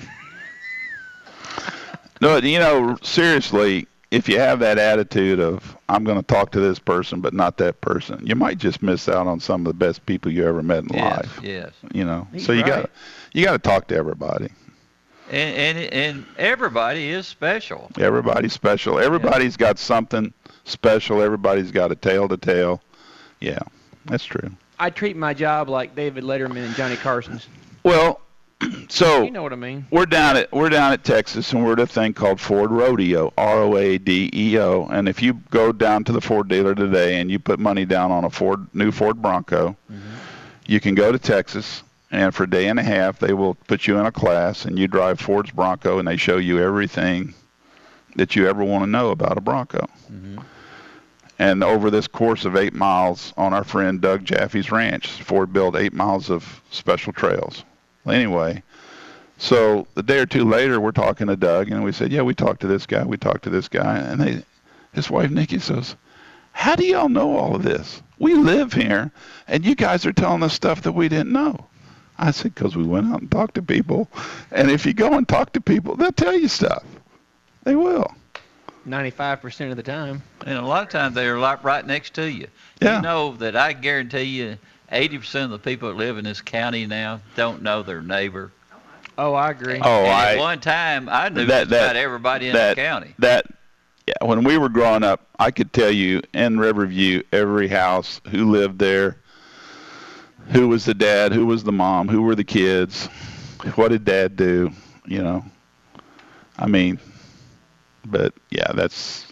[2.19, 6.59] No, you know, seriously, if you have that attitude of I'm going to talk to
[6.59, 9.73] this person but not that person, you might just miss out on some of the
[9.75, 11.15] best people you ever met in Yes.
[11.17, 11.39] life.
[11.43, 11.71] Yes.
[11.93, 12.67] You know, He's so you right.
[12.67, 12.89] got to
[13.33, 14.49] you got to talk to everybody.
[15.29, 17.91] And, and and everybody is special.
[17.99, 18.99] Everybody's special.
[18.99, 21.21] Everybody's got something special.
[21.21, 22.81] Everybody's got a tale to tell.
[23.39, 23.59] Yeah,
[24.05, 24.51] that's true.
[24.79, 27.47] I treat my job like David Letterman and Johnny Carson's.
[27.83, 28.21] Well,
[28.89, 29.85] so You know what I mean.
[29.91, 33.33] we're down at we're down at Texas, and we're at a thing called Ford Rodeo,
[33.37, 34.87] R O A D E O.
[34.91, 38.11] And if you go down to the Ford dealer today and you put money down
[38.11, 40.15] on a Ford new Ford Bronco, mm-hmm.
[40.65, 43.87] you can go to Texas, and for a day and a half they will put
[43.87, 47.33] you in a class, and you drive Ford's Bronco, and they show you everything
[48.15, 49.87] that you ever want to know about a Bronco.
[50.11, 50.39] Mm-hmm.
[51.39, 55.75] And over this course of eight miles on our friend Doug Jaffe's ranch, Ford built
[55.75, 57.63] eight miles of special trails.
[58.07, 58.63] Anyway,
[59.37, 62.33] so a day or two later, we're talking to Doug, and we said, "Yeah, we
[62.33, 64.43] talked to this guy, we talked to this guy," and they,
[64.93, 65.95] his wife Nikki says,
[66.53, 68.01] "How do y'all know all of this?
[68.17, 69.11] We live here,
[69.47, 71.67] and you guys are telling us stuff that we didn't know."
[72.19, 74.09] I said, because we went out and talked to people.
[74.51, 76.83] And if you go and talk to people, they'll tell you stuff.
[77.63, 78.13] They will.
[78.87, 80.23] 95% of the time.
[80.45, 82.47] And a lot of times they're like right next to you.
[82.81, 82.97] Yeah.
[82.97, 84.57] You know that I guarantee you
[84.91, 88.51] 80% of the people that live in this county now don't know their neighbor.
[89.17, 89.79] Oh, I agree.
[89.83, 92.81] Oh, and I- At one time, I knew That- that- about everybody in that, the
[92.81, 93.13] county.
[93.19, 93.47] That,
[94.07, 98.49] yeah, when we were growing up, I could tell you in Riverview every house who
[98.49, 99.17] lived there,
[100.51, 103.07] who was the dad, who was the mom, who were the kids,
[103.75, 104.71] what did dad do,
[105.05, 105.43] you know.
[106.57, 106.99] I mean,
[108.05, 109.27] but yeah, that's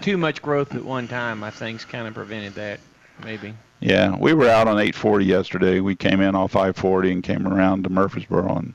[0.00, 2.80] Too much growth at one time, I think's kind of prevented that,
[3.22, 3.54] maybe.
[3.80, 5.80] Yeah, we were out on 840 yesterday.
[5.80, 8.74] We came in off 540 and came around to Murfreesboro, and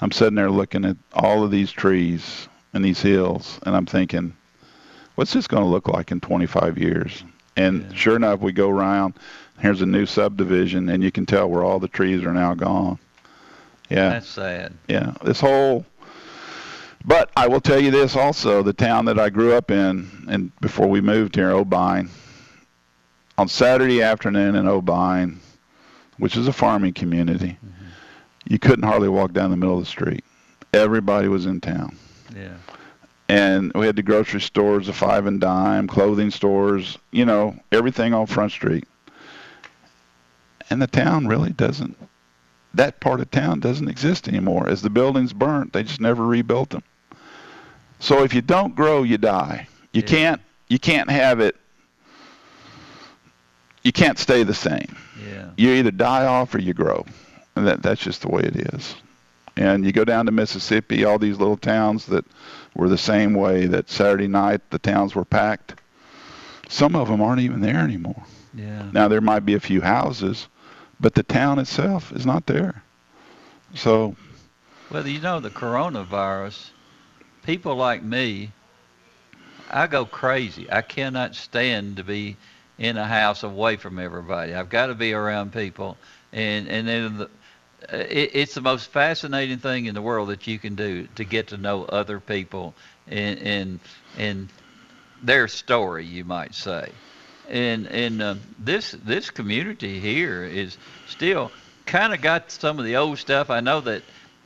[0.00, 4.34] I'm sitting there looking at all of these trees and these hills, and I'm thinking,
[5.16, 7.24] what's this going to look like in 25 years?
[7.56, 9.14] And sure enough, we go around.
[9.60, 12.98] Here's a new subdivision, and you can tell where all the trees are now gone.
[13.88, 14.74] Yeah, That's sad.
[14.86, 15.14] yeah.
[15.22, 15.84] This whole.
[17.04, 20.54] But I will tell you this also: the town that I grew up in, and
[20.60, 22.08] before we moved here, Obion,
[23.36, 25.38] on Saturday afternoon in Obion,
[26.18, 27.86] which is a farming community, mm-hmm.
[28.46, 30.24] you couldn't hardly walk down the middle of the street.
[30.74, 31.96] Everybody was in town.
[32.36, 32.56] Yeah.
[33.30, 38.14] And we had the grocery stores, the five and dime, clothing stores, you know, everything
[38.14, 38.84] on Front Street.
[40.70, 41.96] And the town really doesn't,
[42.74, 44.68] that part of town doesn't exist anymore.
[44.68, 46.82] As the buildings burnt, they just never rebuilt them.
[48.00, 49.66] So if you don't grow, you die.
[49.92, 51.56] You can't, you can't have it,
[53.82, 54.96] you can't stay the same
[55.30, 55.50] Yeah.
[55.56, 57.04] you either die off or you grow.
[57.56, 58.94] And that that's just the way it is.
[59.56, 62.24] And you go down to Mississippi, all these little towns that
[62.76, 65.74] were the same way that Saturday night the towns were packed.
[66.68, 68.22] Some of them aren't even there anymore.
[68.54, 68.88] Yeah.
[68.92, 70.46] Now there might be a few houses,
[71.00, 72.82] but the town itself is not there.
[73.74, 74.16] So
[74.90, 76.70] Well, you know, the coronavirus,
[77.42, 78.52] people like me,
[79.70, 80.70] I go crazy.
[80.70, 82.36] I cannot stand to be
[82.78, 84.54] in a house away from everybody.
[84.54, 85.96] I've got to be around people.
[86.32, 87.30] And, and then the,
[87.92, 91.48] it, it's the most fascinating thing in the world that you can do to get
[91.48, 92.74] to know other people
[93.06, 93.80] and, and,
[94.16, 94.48] and
[95.22, 96.90] their story, you might say.
[97.48, 100.76] And and uh, this this community here is
[101.06, 101.50] still
[101.86, 103.48] kind of got some of the old stuff.
[103.50, 104.02] I know that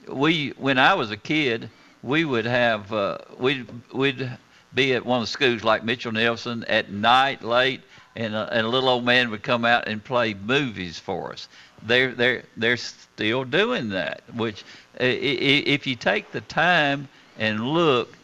[0.09, 1.69] we when I was a kid,
[2.03, 4.31] we would have uh, we'd we'd
[4.75, 7.83] be at one of the schools like Mitchell Neilson at night late,
[8.17, 11.49] and a, and a little old man would come out and play movies for us.
[11.83, 14.23] They're they're they're still doing that.
[14.35, 14.65] Which
[14.99, 18.17] if you take the time and look,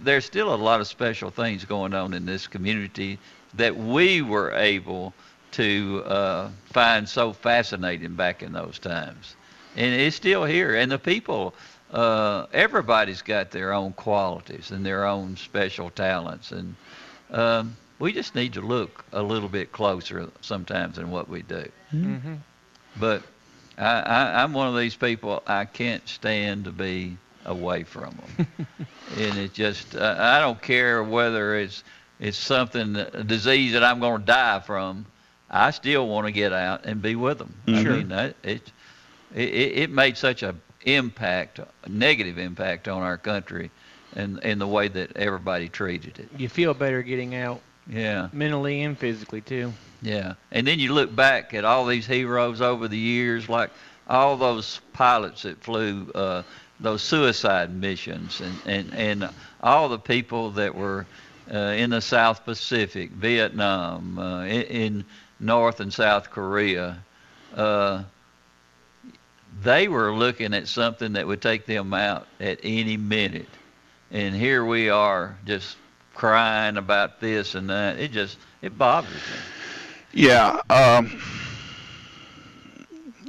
[0.00, 3.18] there's still a lot of special things going on in this community
[3.56, 5.14] that we were able
[5.52, 9.36] to uh, find so fascinating back in those times.
[9.76, 10.74] And it's still here.
[10.74, 11.54] And the people,
[11.92, 16.50] uh, everybody's got their own qualities and their own special talents.
[16.50, 16.74] And
[17.30, 21.64] um, we just need to look a little bit closer sometimes than what we do.
[21.92, 22.34] Mm-hmm.
[22.98, 23.22] But
[23.78, 28.46] I, I, I'm one of these people, I can't stand to be away from them.
[29.18, 31.84] and it just, uh, I don't care whether it's,
[32.24, 35.06] it's something, a disease that I'm going to die from.
[35.50, 37.54] I still want to get out and be with them.
[37.68, 37.92] Sure.
[37.92, 38.72] I mean, that, it,
[39.34, 40.54] it, it made such a
[40.84, 43.70] impact, a negative impact on our country
[44.16, 46.28] and, and the way that everybody treated it.
[46.36, 48.28] You feel better getting out Yeah.
[48.32, 49.72] mentally and physically, too.
[50.02, 53.70] Yeah, and then you look back at all these heroes over the years, like
[54.08, 56.42] all those pilots that flew uh,
[56.78, 59.30] those suicide missions, and and and
[59.62, 61.06] all the people that were
[61.52, 65.04] in the South Pacific, Vietnam, uh, in, in
[65.40, 66.98] North and South Korea.
[67.54, 68.02] Uh,
[69.62, 73.48] they were looking at something that would take them out at any minute,
[74.10, 75.76] and here we are just
[76.14, 77.98] crying about this and that.
[77.98, 79.18] It just it bothers me.
[80.12, 81.20] Yeah, um,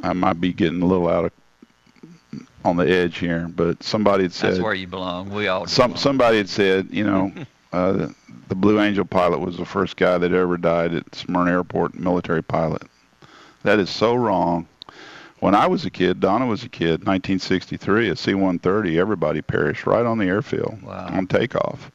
[0.03, 1.31] I might be getting a little out of
[2.63, 5.29] on the edge here, but somebody had said That's where you belong.
[5.29, 7.31] We all some somebody had said, you know,
[7.75, 8.09] uh,
[8.47, 12.41] the Blue Angel pilot was the first guy that ever died at Smyrna Airport, military
[12.43, 12.83] pilot.
[13.63, 14.67] That is so wrong.
[15.39, 20.05] When I was a kid, Donna was a kid, 1963, a C-130, everybody perished right
[20.05, 21.07] on the airfield Wow.
[21.11, 21.91] on takeoff.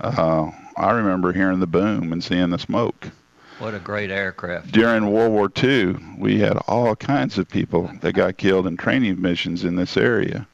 [0.00, 3.08] Uh, I remember hearing the boom and seeing the smoke.
[3.58, 4.72] What a great aircraft.
[4.72, 9.22] During World War II, we had all kinds of people that got killed in training
[9.22, 10.46] missions in this area.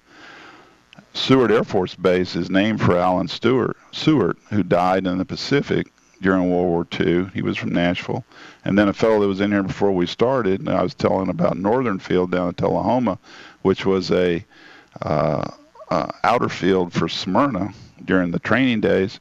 [1.14, 5.92] Sewart Air Force Base is named for Alan Stewart, Sewart, who died in the Pacific
[6.22, 7.26] during World War II.
[7.34, 8.24] He was from Nashville.
[8.64, 11.28] And then a fellow that was in here before we started, and I was telling
[11.28, 13.18] about Northern Field down in Tullahoma,
[13.60, 14.44] which was a
[15.02, 15.50] uh,
[15.90, 17.74] uh, outer field for Smyrna
[18.04, 19.20] during the training days.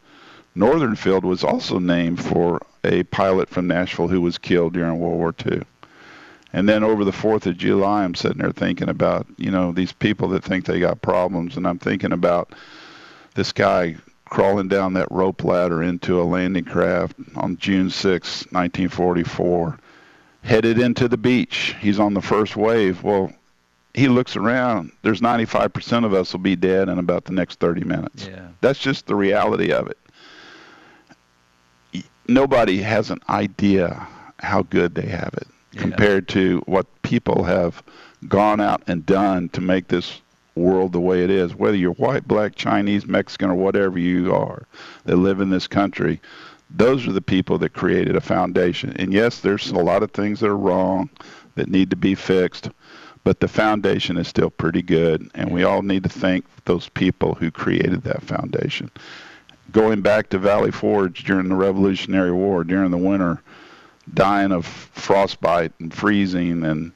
[0.56, 5.18] Northern Field was also named for a pilot from Nashville who was killed during World
[5.18, 5.62] War II.
[6.54, 9.94] And then over the 4th of July, I'm sitting there thinking about, you know, these
[9.94, 11.56] people that think they got problems.
[11.56, 12.54] And I'm thinking about
[13.36, 13.96] this guy
[14.26, 19.78] crawling down that rope ladder into a landing craft on June 6, 1944,
[20.44, 21.76] headed into the beach.
[21.80, 23.04] He's on the first wave.
[23.04, 23.32] Well,
[23.94, 24.92] he looks around.
[25.02, 28.28] There's 95% of us will be dead in about the next 30 minutes.
[28.28, 28.48] Yeah.
[28.62, 29.98] That's just the reality of it.
[32.28, 34.08] Nobody has an idea
[34.40, 37.82] how good they have it compared to what people have
[38.28, 40.22] gone out and done to make this
[40.56, 41.56] world the way it is.
[41.56, 44.68] Whether you're white, black, Chinese, Mexican, or whatever you are
[45.06, 46.20] that live in this country,
[46.70, 48.94] those are the people that created a foundation.
[48.98, 51.10] And yes, there's a lot of things that are wrong
[51.56, 52.70] that need to be fixed,
[53.24, 55.30] but the foundation is still pretty good.
[55.36, 58.90] And we all need to thank those people who created that foundation.
[59.72, 63.42] Going back to Valley Forge during the Revolutionary War, during the winter,
[64.14, 66.92] dying of frostbite and freezing and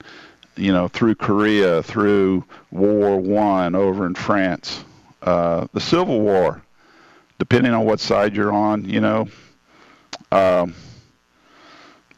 [0.55, 4.83] you know through Korea, through War One over in France,
[5.21, 6.61] uh, the Civil War.
[7.37, 9.27] Depending on what side you're on, you know,
[10.31, 10.73] um,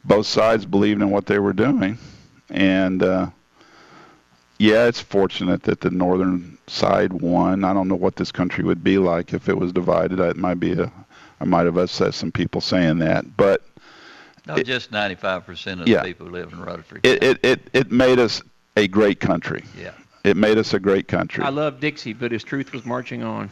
[0.06, 1.98] both sides believed in what they were doing,
[2.52, 3.28] and uh,
[4.60, 7.64] yeah, it's fortunate that the northern side won.
[7.64, 10.20] I don't know what this country would be like if it was divided.
[10.20, 10.92] It might be a,
[11.40, 13.64] I might have upset some people saying that, but
[14.48, 15.98] No, just 95% of yeah.
[15.98, 17.06] the people who live in Rutherford.
[17.06, 18.42] it, it, it, it made us
[18.78, 19.64] a great country.
[19.78, 19.92] Yeah.
[20.24, 21.44] It made us a great country.
[21.44, 23.50] I love Dixie, but his truth was marching on.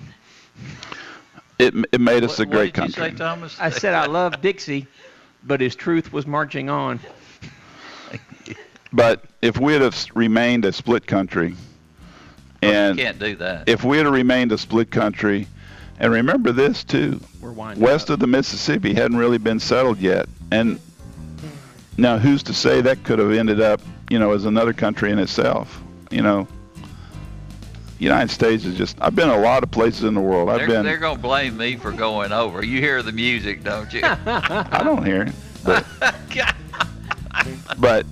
[1.60, 3.18] It, it made us What- a great what did you country.
[3.18, 3.60] say, Thomas?
[3.60, 4.88] I said I love Dixie,
[5.44, 7.00] but his truth was marching on.
[8.94, 11.56] But if we had have remained a split country,
[12.62, 13.68] and you can't do that.
[13.68, 15.48] if we had have remained a split country,
[16.00, 20.28] and remember this too, We're winding west of the Mississippi hadn't really been settled yet,
[20.52, 20.80] and
[21.98, 25.20] now who's to say that could have ended up, you know, as another country in
[25.20, 25.82] itself?
[26.12, 26.48] You know,
[28.00, 28.98] United States is just.
[29.02, 30.50] I've been a lot of places in the world.
[30.50, 30.86] I've They're, been.
[30.86, 32.64] they're going to blame me for going over.
[32.64, 34.02] You hear the music, don't you?
[34.04, 35.86] I don't hear it, but
[37.80, 38.06] but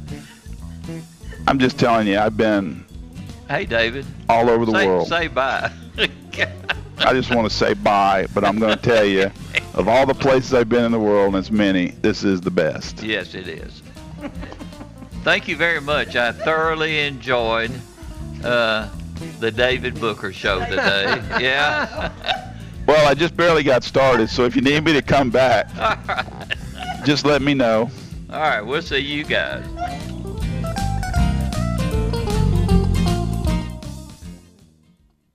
[1.48, 2.86] I'm just telling you, I've been
[3.50, 4.06] hey, David.
[4.30, 5.08] all over the say, world.
[5.08, 5.72] Say bye.
[7.06, 9.32] I just want to say bye, but I'm going to tell you,
[9.74, 12.52] of all the places I've been in the world, and it's many, this is the
[12.52, 13.04] best.
[13.04, 13.82] yes, it is.
[15.24, 16.16] Thank you very much.
[16.16, 17.72] I thoroughly enjoyed
[18.44, 18.90] uh,
[19.40, 21.22] the David Booker show today.
[21.40, 22.12] yeah.
[22.86, 25.70] Well, I just barely got started, so if you need me to come back,
[27.06, 27.90] just let me know.
[28.30, 28.62] All right.
[28.62, 29.64] We'll see you guys.